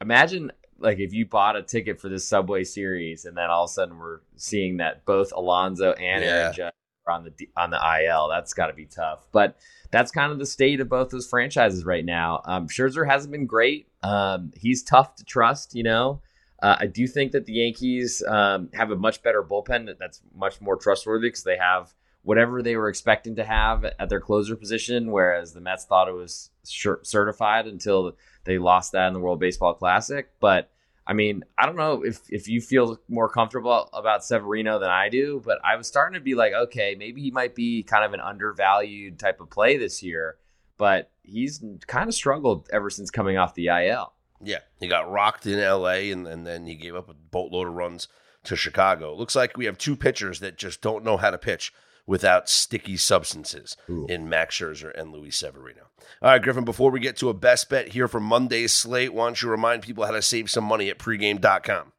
imagine 0.00 0.52
like 0.78 0.98
if 0.98 1.12
you 1.12 1.26
bought 1.26 1.56
a 1.56 1.62
ticket 1.62 2.00
for 2.00 2.08
this 2.08 2.26
Subway 2.26 2.64
Series 2.64 3.24
and 3.24 3.36
then 3.36 3.50
all 3.50 3.64
of 3.64 3.70
a 3.70 3.72
sudden 3.72 3.98
we're 3.98 4.20
seeing 4.36 4.78
that 4.78 5.04
both 5.04 5.32
Alonso 5.32 5.92
and 5.92 6.24
yeah. 6.24 6.30
Aaron 6.30 6.52
Judge 6.52 6.74
are 7.06 7.12
on 7.12 7.24
the 7.24 7.48
on 7.56 7.70
the 7.70 8.04
IL. 8.04 8.28
That's 8.28 8.52
got 8.52 8.66
to 8.66 8.74
be 8.74 8.86
tough. 8.86 9.26
But 9.32 9.56
that's 9.90 10.10
kind 10.10 10.32
of 10.32 10.38
the 10.38 10.46
state 10.46 10.80
of 10.80 10.88
both 10.88 11.10
those 11.10 11.26
franchises 11.26 11.84
right 11.84 12.04
now. 12.04 12.42
Um, 12.44 12.68
Scherzer 12.68 13.08
hasn't 13.08 13.32
been 13.32 13.46
great. 13.46 13.88
Um, 14.02 14.52
he's 14.56 14.82
tough 14.82 15.14
to 15.16 15.24
trust. 15.24 15.74
You 15.74 15.84
know. 15.84 16.20
Uh, 16.62 16.76
I 16.80 16.86
do 16.86 17.06
think 17.06 17.32
that 17.32 17.44
the 17.44 17.52
Yankees 17.52 18.22
um, 18.26 18.70
have 18.72 18.90
a 18.90 18.96
much 18.96 19.22
better 19.22 19.42
bullpen 19.42 19.92
that's 19.98 20.22
much 20.34 20.62
more 20.62 20.76
trustworthy 20.76 21.28
because 21.28 21.42
they 21.42 21.58
have 21.58 21.92
whatever 22.24 22.62
they 22.62 22.74
were 22.74 22.88
expecting 22.88 23.36
to 23.36 23.44
have 23.44 23.84
at 23.84 24.08
their 24.08 24.20
closer 24.20 24.56
position, 24.56 25.12
whereas 25.12 25.52
the 25.52 25.60
Mets 25.60 25.84
thought 25.84 26.08
it 26.08 26.14
was 26.14 26.50
certified 26.62 27.66
until 27.66 28.16
they 28.44 28.58
lost 28.58 28.92
that 28.92 29.08
in 29.08 29.14
the 29.14 29.20
World 29.20 29.38
Baseball 29.38 29.74
Classic. 29.74 30.28
But 30.40 30.70
I 31.06 31.12
mean, 31.12 31.44
I 31.58 31.66
don't 31.66 31.76
know 31.76 32.02
if 32.02 32.20
if 32.30 32.48
you 32.48 32.60
feel 32.62 32.98
more 33.08 33.28
comfortable 33.28 33.90
about 33.92 34.24
Severino 34.24 34.78
than 34.78 34.90
I 34.90 35.10
do, 35.10 35.42
but 35.44 35.58
I 35.62 35.76
was 35.76 35.86
starting 35.86 36.14
to 36.14 36.24
be 36.24 36.34
like, 36.34 36.54
okay, 36.54 36.96
maybe 36.98 37.20
he 37.20 37.30
might 37.30 37.54
be 37.54 37.82
kind 37.82 38.04
of 38.04 38.14
an 38.14 38.20
undervalued 38.20 39.18
type 39.18 39.40
of 39.40 39.50
play 39.50 39.76
this 39.76 40.02
year, 40.02 40.38
but 40.78 41.10
he's 41.22 41.62
kind 41.86 42.08
of 42.08 42.14
struggled 42.14 42.68
ever 42.72 42.88
since 42.88 43.10
coming 43.10 43.36
off 43.36 43.54
the 43.54 43.66
IL. 43.66 44.14
Yeah, 44.42 44.60
he 44.80 44.88
got 44.88 45.10
rocked 45.10 45.46
in 45.46 45.60
LA 45.60 46.10
and, 46.10 46.26
and 46.26 46.46
then 46.46 46.66
he 46.66 46.74
gave 46.74 46.96
up 46.96 47.10
a 47.10 47.14
boatload 47.14 47.68
of 47.68 47.74
runs 47.74 48.08
to 48.44 48.56
Chicago. 48.56 49.14
Looks 49.14 49.36
like 49.36 49.56
we 49.56 49.64
have 49.66 49.78
two 49.78 49.96
pitchers 49.96 50.40
that 50.40 50.56
just 50.56 50.80
don't 50.80 51.04
know 51.04 51.16
how 51.16 51.30
to 51.30 51.38
pitch 51.38 51.72
without 52.06 52.48
sticky 52.48 52.96
substances 52.96 53.76
Ooh. 53.88 54.06
in 54.08 54.28
Max 54.28 54.56
Scherzer 54.56 54.92
and 54.98 55.12
Luis 55.12 55.36
Severino. 55.36 55.82
All 56.22 56.30
right, 56.30 56.42
Griffin, 56.42 56.64
before 56.64 56.90
we 56.90 57.00
get 57.00 57.16
to 57.18 57.28
a 57.28 57.34
best 57.34 57.68
bet 57.70 57.88
here 57.88 58.08
for 58.08 58.20
Monday's 58.20 58.72
slate, 58.72 59.14
why 59.14 59.26
don't 59.26 59.40
you 59.40 59.48
remind 59.48 59.82
people 59.82 60.04
how 60.04 60.12
to 60.12 60.22
save 60.22 60.50
some 60.50 60.64
money 60.64 60.90
at 60.90 60.98
pregame.com? 60.98 61.92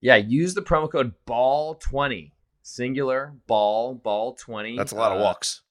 Yeah, 0.00 0.16
use 0.16 0.54
the 0.54 0.62
promo 0.62 0.90
code 0.90 1.14
BALL20, 1.26 2.30
singular, 2.62 3.34
ball, 3.48 4.00
ball20. 4.04 4.76
That's 4.76 4.92
a 4.92 4.96
lot 4.96 5.12
uh, 5.12 5.16
of 5.16 5.20
walks. 5.20 5.62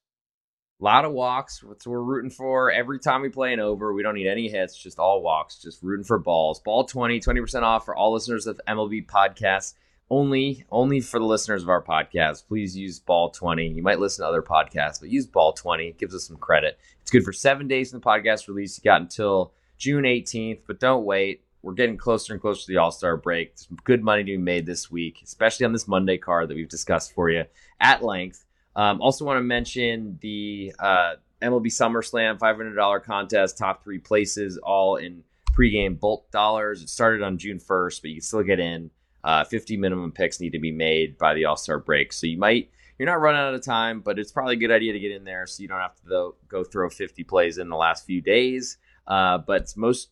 A 0.80 0.84
lot 0.84 1.04
of 1.04 1.12
walks. 1.12 1.64
That's 1.66 1.86
what 1.86 1.92
we're 1.92 2.02
rooting 2.02 2.30
for. 2.30 2.70
Every 2.70 3.00
time 3.00 3.22
we 3.22 3.30
play 3.30 3.52
an 3.52 3.60
over, 3.60 3.92
we 3.92 4.02
don't 4.02 4.14
need 4.14 4.28
any 4.28 4.48
hits, 4.48 4.76
just 4.76 4.98
all 4.98 5.22
walks, 5.22 5.58
just 5.58 5.82
rooting 5.82 6.04
for 6.04 6.18
balls. 6.18 6.60
Ball 6.60 6.84
20, 6.84 7.18
20% 7.20 7.62
off 7.62 7.84
for 7.84 7.96
all 7.96 8.12
listeners 8.12 8.46
of 8.46 8.60
MLB 8.68 9.06
podcasts 9.06 9.74
only 10.10 10.64
only 10.70 11.00
for 11.00 11.18
the 11.18 11.24
listeners 11.24 11.62
of 11.62 11.68
our 11.68 11.82
podcast. 11.82 12.46
Please 12.46 12.76
use 12.76 12.98
ball 12.98 13.30
20 13.30 13.68
you 13.68 13.82
might 13.82 13.98
listen 13.98 14.24
to 14.24 14.28
other 14.28 14.42
podcasts 14.42 15.00
but 15.00 15.10
use 15.10 15.26
ball 15.26 15.52
20 15.52 15.88
it 15.88 15.98
gives 15.98 16.14
us 16.14 16.26
some 16.26 16.36
credit. 16.36 16.78
It's 17.02 17.10
good 17.10 17.24
for 17.24 17.32
seven 17.32 17.68
days 17.68 17.92
in 17.92 18.00
the 18.00 18.04
podcast 18.04 18.48
release. 18.48 18.78
You 18.78 18.88
got 18.88 19.00
until 19.00 19.52
june 19.76 20.04
18th 20.04 20.60
but 20.66 20.80
don't 20.80 21.04
wait. 21.04 21.42
We're 21.62 21.74
getting 21.74 21.96
closer 21.96 22.32
and 22.32 22.40
closer 22.40 22.62
to 22.62 22.72
the 22.72 22.78
all-star 22.78 23.16
break. 23.16 23.56
There's 23.56 23.68
good 23.84 24.02
money 24.02 24.22
to 24.22 24.32
be 24.32 24.36
made 24.38 24.66
this 24.66 24.90
week 24.90 25.20
especially 25.22 25.66
on 25.66 25.72
this 25.72 25.88
monday 25.88 26.16
card 26.16 26.48
that 26.48 26.54
we've 26.54 26.68
discussed 26.68 27.12
for 27.12 27.30
you 27.30 27.44
at 27.80 28.02
length. 28.02 28.44
Um, 28.76 29.02
also 29.02 29.24
want 29.24 29.38
to 29.38 29.42
mention 29.42 30.18
the 30.22 30.72
uh, 30.78 31.14
mlb 31.42 31.66
summerslam 31.66 32.38
$500 32.38 33.02
contest 33.04 33.58
top 33.58 33.84
three 33.84 33.98
places 33.98 34.56
all 34.56 34.96
in 34.96 35.22
pregame 35.52 35.98
bulk 35.98 36.30
dollars. 36.30 36.82
It 36.82 36.88
started 36.88 37.22
on 37.22 37.36
june 37.36 37.58
1st 37.58 38.00
but 38.00 38.08
you 38.08 38.16
can 38.16 38.22
still 38.22 38.42
get 38.42 38.58
in 38.58 38.90
uh, 39.24 39.44
50 39.44 39.76
minimum 39.76 40.12
picks 40.12 40.40
need 40.40 40.52
to 40.52 40.58
be 40.58 40.72
made 40.72 41.18
by 41.18 41.34
the 41.34 41.44
All 41.44 41.56
Star 41.56 41.78
break. 41.78 42.12
So 42.12 42.26
you 42.26 42.38
might 42.38 42.70
you're 42.98 43.06
not 43.06 43.20
running 43.20 43.40
out 43.40 43.54
of 43.54 43.62
time, 43.62 44.00
but 44.00 44.18
it's 44.18 44.32
probably 44.32 44.54
a 44.54 44.58
good 44.58 44.72
idea 44.72 44.92
to 44.92 44.98
get 44.98 45.12
in 45.12 45.24
there 45.24 45.46
so 45.46 45.62
you 45.62 45.68
don't 45.68 45.80
have 45.80 45.94
to 46.02 46.34
go 46.48 46.64
throw 46.64 46.90
50 46.90 47.22
plays 47.24 47.58
in 47.58 47.68
the 47.68 47.76
last 47.76 48.04
few 48.04 48.20
days. 48.20 48.78
Uh, 49.06 49.38
but 49.38 49.72
most 49.76 50.10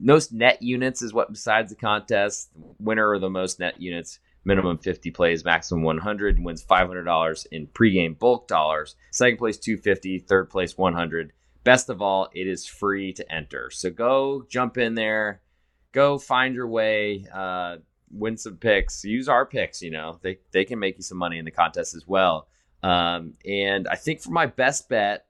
most 0.00 0.32
net 0.32 0.62
units 0.62 1.02
is 1.02 1.12
what 1.12 1.30
besides 1.30 1.70
the 1.70 1.76
contest. 1.76 2.50
Winner 2.80 3.14
of 3.14 3.20
the 3.20 3.30
most 3.30 3.60
net 3.60 3.80
units, 3.80 4.18
minimum 4.44 4.78
50 4.78 5.10
plays, 5.10 5.44
maximum 5.44 5.82
100, 5.82 6.42
wins 6.42 6.64
$500 6.64 7.46
in 7.52 7.66
pregame 7.68 8.18
bulk 8.18 8.48
dollars. 8.48 8.96
Second 9.12 9.36
place 9.36 9.58
250, 9.58 10.20
third 10.20 10.50
place 10.50 10.76
100. 10.76 11.32
Best 11.62 11.90
of 11.90 12.00
all, 12.00 12.28
it 12.34 12.46
is 12.46 12.66
free 12.66 13.12
to 13.12 13.32
enter. 13.32 13.70
So 13.70 13.90
go 13.90 14.46
jump 14.48 14.78
in 14.78 14.94
there, 14.94 15.42
go 15.92 16.18
find 16.18 16.54
your 16.54 16.68
way. 16.68 17.26
Uh, 17.32 17.76
win 18.10 18.36
some 18.36 18.56
picks. 18.56 19.04
Use 19.04 19.28
our 19.28 19.46
picks. 19.46 19.82
You 19.82 19.90
know, 19.90 20.18
they 20.22 20.38
they 20.52 20.64
can 20.64 20.78
make 20.78 20.96
you 20.96 21.02
some 21.02 21.18
money 21.18 21.38
in 21.38 21.44
the 21.44 21.50
contest 21.50 21.94
as 21.94 22.06
well. 22.06 22.48
Um, 22.82 23.34
and 23.44 23.88
I 23.88 23.96
think 23.96 24.20
for 24.20 24.30
my 24.30 24.46
best 24.46 24.88
bet 24.88 25.26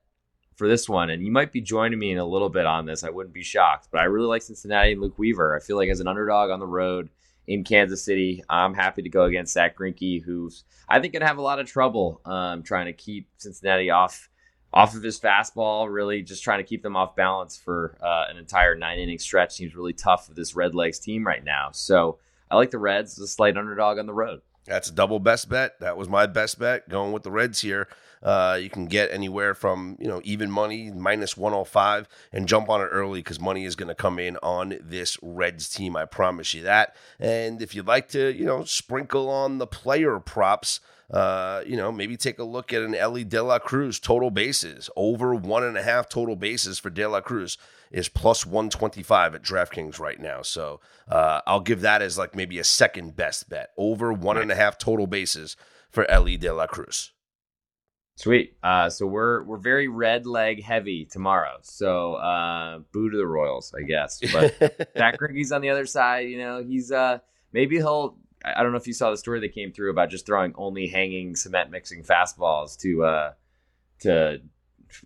for 0.57 0.69
this 0.69 0.89
one, 0.89 1.11
and 1.11 1.23
you 1.25 1.31
might 1.31 1.53
be 1.53 1.61
joining 1.61 1.99
me 1.99 2.11
in 2.11 2.19
a 2.19 2.25
little 2.25 2.49
bit 2.49 2.67
on 2.67 2.87
this. 2.87 3.05
I 3.05 3.11
wouldn't 3.11 3.35
be 3.35 3.43
shocked, 3.43 3.89
but 3.91 4.01
I 4.01 4.05
really 4.05 4.27
like 4.27 4.43
Cincinnati 4.43 4.93
and 4.93 5.01
Luke 5.01 5.19
Weaver. 5.19 5.55
I 5.55 5.61
feel 5.61 5.77
like 5.77 5.91
as 5.91 6.01
an 6.01 6.09
underdog 6.09 6.51
on 6.51 6.61
the 6.61 6.67
road 6.67 7.11
in 7.47 7.62
Kansas 7.62 8.05
City, 8.05 8.43
I'm 8.49 8.75
happy 8.75 9.03
to 9.03 9.09
go 9.09 9.25
against 9.25 9.53
Zack 9.53 9.77
Greinke, 9.77 10.23
who's 10.23 10.65
I 10.89 11.01
think 11.01 11.12
gonna 11.12 11.27
have 11.27 11.39
a 11.39 11.43
lot 11.43 11.61
of 11.61 11.67
trouble 11.67 12.21
um, 12.25 12.62
trying 12.62 12.87
to 12.87 12.93
keep 12.93 13.29
Cincinnati 13.39 13.91
off 13.91 14.29
off 14.73 14.95
of 14.95 15.03
his 15.03 15.19
fastball, 15.19 15.91
really 15.91 16.23
just 16.23 16.43
trying 16.43 16.59
to 16.59 16.65
keep 16.65 16.83
them 16.83 16.97
off 16.97 17.17
balance 17.17 17.57
for 17.57 17.97
uh, 18.03 18.25
an 18.29 18.37
entire 18.37 18.75
nine 18.75 18.99
inning 18.99 19.19
stretch 19.19 19.55
seems 19.55 19.75
really 19.75 19.93
tough 19.93 20.27
for 20.27 20.35
this 20.35 20.53
Redlegs 20.53 21.01
team 21.01 21.27
right 21.27 21.43
now. 21.43 21.71
So 21.73 22.19
I 22.51 22.57
like 22.57 22.71
the 22.71 22.79
Reds 22.79 23.19
as 23.19 23.25
a 23.25 23.29
slight 23.29 23.57
underdog 23.57 23.99
on 23.99 24.07
the 24.07 24.15
road. 24.15 24.41
That's 24.67 24.89
a 24.89 24.93
double 24.93 25.21
best 25.21 25.49
bet. 25.49 25.79
That 25.81 25.97
was 25.97 26.09
my 26.09 26.27
best 26.27 26.59
bet 26.59 26.89
going 26.89 27.13
with 27.13 27.23
the 27.23 27.31
Reds 27.31 27.61
here. 27.61 27.89
Uh, 28.23 28.59
you 28.61 28.69
can 28.69 28.87
get 28.87 29.13
anywhere 29.13 29.55
from 29.55 29.97
you 30.01 30.09
know 30.09 30.21
even 30.25 30.51
money 30.51 30.91
minus 30.91 31.37
105 31.37 32.09
and 32.33 32.49
jump 32.49 32.69
on 32.69 32.81
it 32.81 32.87
early 32.87 33.21
because 33.21 33.39
money 33.39 33.65
is 33.65 33.77
going 33.77 33.89
to 33.89 33.95
come 33.95 34.19
in 34.19 34.37
on 34.39 34.77
this 34.81 35.17
Reds 35.23 35.69
team. 35.69 35.97
I 35.97 36.05
promise 36.07 36.53
you 36.53 36.63
that. 36.63 36.97
And 37.21 37.63
if 37.63 37.75
you'd 37.75 37.87
like 37.87 38.09
to 38.09 38.35
you 38.35 38.45
know 38.45 38.65
sprinkle 38.65 39.31
on 39.31 39.59
the 39.59 39.67
player 39.67 40.19
props. 40.19 40.81
Uh, 41.11 41.62
you 41.64 41.77
know, 41.77 41.92
maybe 41.92 42.16
take 42.16 42.38
a 42.38 42.45
look 42.45 42.73
at 42.73 42.83
an 42.83 42.95
Elly 42.95 43.23
De 43.23 43.42
La 43.42 43.59
Cruz 43.59 44.01
total 44.01 44.31
bases 44.31 44.90
over 44.97 45.35
one 45.35 45.62
and 45.62 45.77
a 45.77 45.83
half 45.83 46.09
total 46.09 46.35
bases 46.35 46.79
for 46.79 46.90
De 46.90 47.07
La 47.07 47.21
Cruz 47.21 47.57
is 47.92 48.09
plus 48.09 48.45
125 48.45 49.37
at 49.37 49.42
DraftKings 49.42 50.01
right 50.01 50.21
now. 50.21 50.42
So 50.42 50.81
uh, 51.09 51.42
I'll 51.47 51.61
give 51.61 51.83
that 51.83 52.03
as 52.03 52.19
like 52.19 52.35
maybe 52.35 52.59
a 52.59 52.64
second 52.64 53.14
best 53.14 53.49
bet 53.49 53.71
over 53.77 54.12
one 54.12 54.37
and 54.37 54.51
a 54.51 54.57
half 54.57 54.79
total 54.79 55.07
bases 55.07 55.57
for 55.90 56.11
Elly 56.11 56.37
De 56.37 56.53
La 56.53 56.66
Cruz. 56.66 57.12
Sweet. 58.16 58.57
Uh, 58.62 58.88
so 58.88 59.07
we're 59.07 59.45
we're 59.45 59.59
very 59.59 59.88
red 59.88 60.27
leg 60.27 60.62
heavy 60.62 61.05
tomorrow. 61.05 61.59
So 61.61 62.14
uh, 62.14 62.79
boo 62.90 63.11
to 63.11 63.16
the 63.16 63.27
Royals, 63.27 63.75
I 63.79 63.83
guess. 63.83 64.21
But 64.33 64.55
Zack 64.99 65.19
Greinke's 65.19 65.53
on 65.53 65.61
the 65.61 65.69
other 65.69 65.85
side. 65.85 66.29
You 66.29 66.38
know, 66.38 66.64
he's 66.64 66.90
uh 66.90 67.19
maybe 67.53 67.77
he'll. 67.77 68.19
I 68.44 68.62
don't 68.62 68.72
know 68.72 68.79
if 68.79 68.87
you 68.87 68.92
saw 68.92 69.11
the 69.11 69.16
story 69.16 69.40
that 69.40 69.55
came 69.55 69.72
through 69.72 69.90
about 69.90 70.11
just 70.11 70.27
throwing 70.27 70.53
only 70.57 70.87
hanging 70.87 71.37
cement 71.37 71.70
mixing 71.70 72.03
fastballs 72.03 72.79
to 72.81 73.05
uh 73.05 73.33
to 74.01 74.40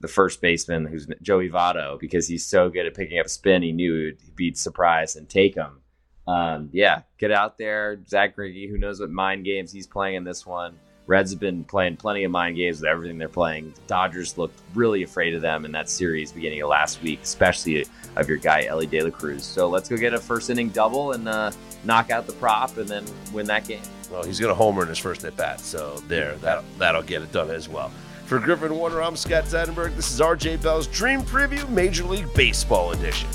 the 0.00 0.08
first 0.08 0.40
baseman, 0.40 0.86
who's 0.86 1.06
Joey 1.22 1.48
Votto, 1.48 1.98
because 1.98 2.28
he's 2.28 2.46
so 2.46 2.68
good 2.68 2.86
at 2.86 2.94
picking 2.94 3.18
up 3.18 3.28
spin. 3.28 3.62
He 3.62 3.72
knew 3.72 4.14
he'd 4.22 4.36
be 4.36 4.54
surprised 4.54 5.16
and 5.16 5.28
take 5.28 5.54
him. 5.54 5.80
Um, 6.28 6.68
yeah, 6.72 7.02
get 7.18 7.32
out 7.32 7.58
there, 7.58 8.00
Zack 8.06 8.36
Greinke. 8.36 8.68
Who 8.68 8.78
knows 8.78 9.00
what 9.00 9.10
mind 9.10 9.44
games 9.44 9.72
he's 9.72 9.86
playing 9.86 10.16
in 10.16 10.24
this 10.24 10.46
one? 10.46 10.78
Reds 11.10 11.32
have 11.32 11.40
been 11.40 11.64
playing 11.64 11.96
plenty 11.96 12.22
of 12.22 12.30
mind 12.30 12.54
games 12.54 12.80
with 12.80 12.88
everything 12.88 13.18
they're 13.18 13.28
playing. 13.28 13.72
The 13.72 13.80
Dodgers 13.88 14.38
looked 14.38 14.56
really 14.76 15.02
afraid 15.02 15.34
of 15.34 15.42
them 15.42 15.64
in 15.64 15.72
that 15.72 15.90
series 15.90 16.30
beginning 16.30 16.62
of 16.62 16.68
last 16.68 17.02
week, 17.02 17.18
especially 17.24 17.84
of 18.14 18.28
your 18.28 18.38
guy 18.38 18.66
Elly 18.66 18.86
De 18.86 19.02
La 19.02 19.10
Cruz. 19.10 19.42
So 19.42 19.68
let's 19.68 19.88
go 19.88 19.96
get 19.96 20.14
a 20.14 20.20
first 20.20 20.50
inning 20.50 20.68
double 20.68 21.10
and 21.10 21.28
uh, 21.28 21.50
knock 21.82 22.12
out 22.12 22.28
the 22.28 22.32
prop 22.34 22.76
and 22.76 22.88
then 22.88 23.04
win 23.32 23.44
that 23.46 23.66
game. 23.66 23.82
Well, 24.08 24.22
he's 24.22 24.38
going 24.38 24.50
to 24.50 24.54
homer 24.54 24.82
in 24.82 24.88
his 24.88 24.98
first 24.98 25.24
at 25.24 25.36
bat, 25.36 25.58
so 25.58 25.96
there, 26.06 26.36
that 26.36 26.62
that'll 26.78 27.02
get 27.02 27.22
it 27.22 27.32
done 27.32 27.50
as 27.50 27.68
well. 27.68 27.90
For 28.26 28.38
Griffin 28.38 28.72
Warner, 28.76 29.02
I'm 29.02 29.16
Scott 29.16 29.46
Seidenberg. 29.46 29.96
This 29.96 30.12
is 30.12 30.20
RJ 30.20 30.62
Bell's 30.62 30.86
Dream 30.86 31.22
Preview 31.22 31.68
Major 31.70 32.04
League 32.04 32.32
Baseball 32.34 32.92
Edition. 32.92 33.28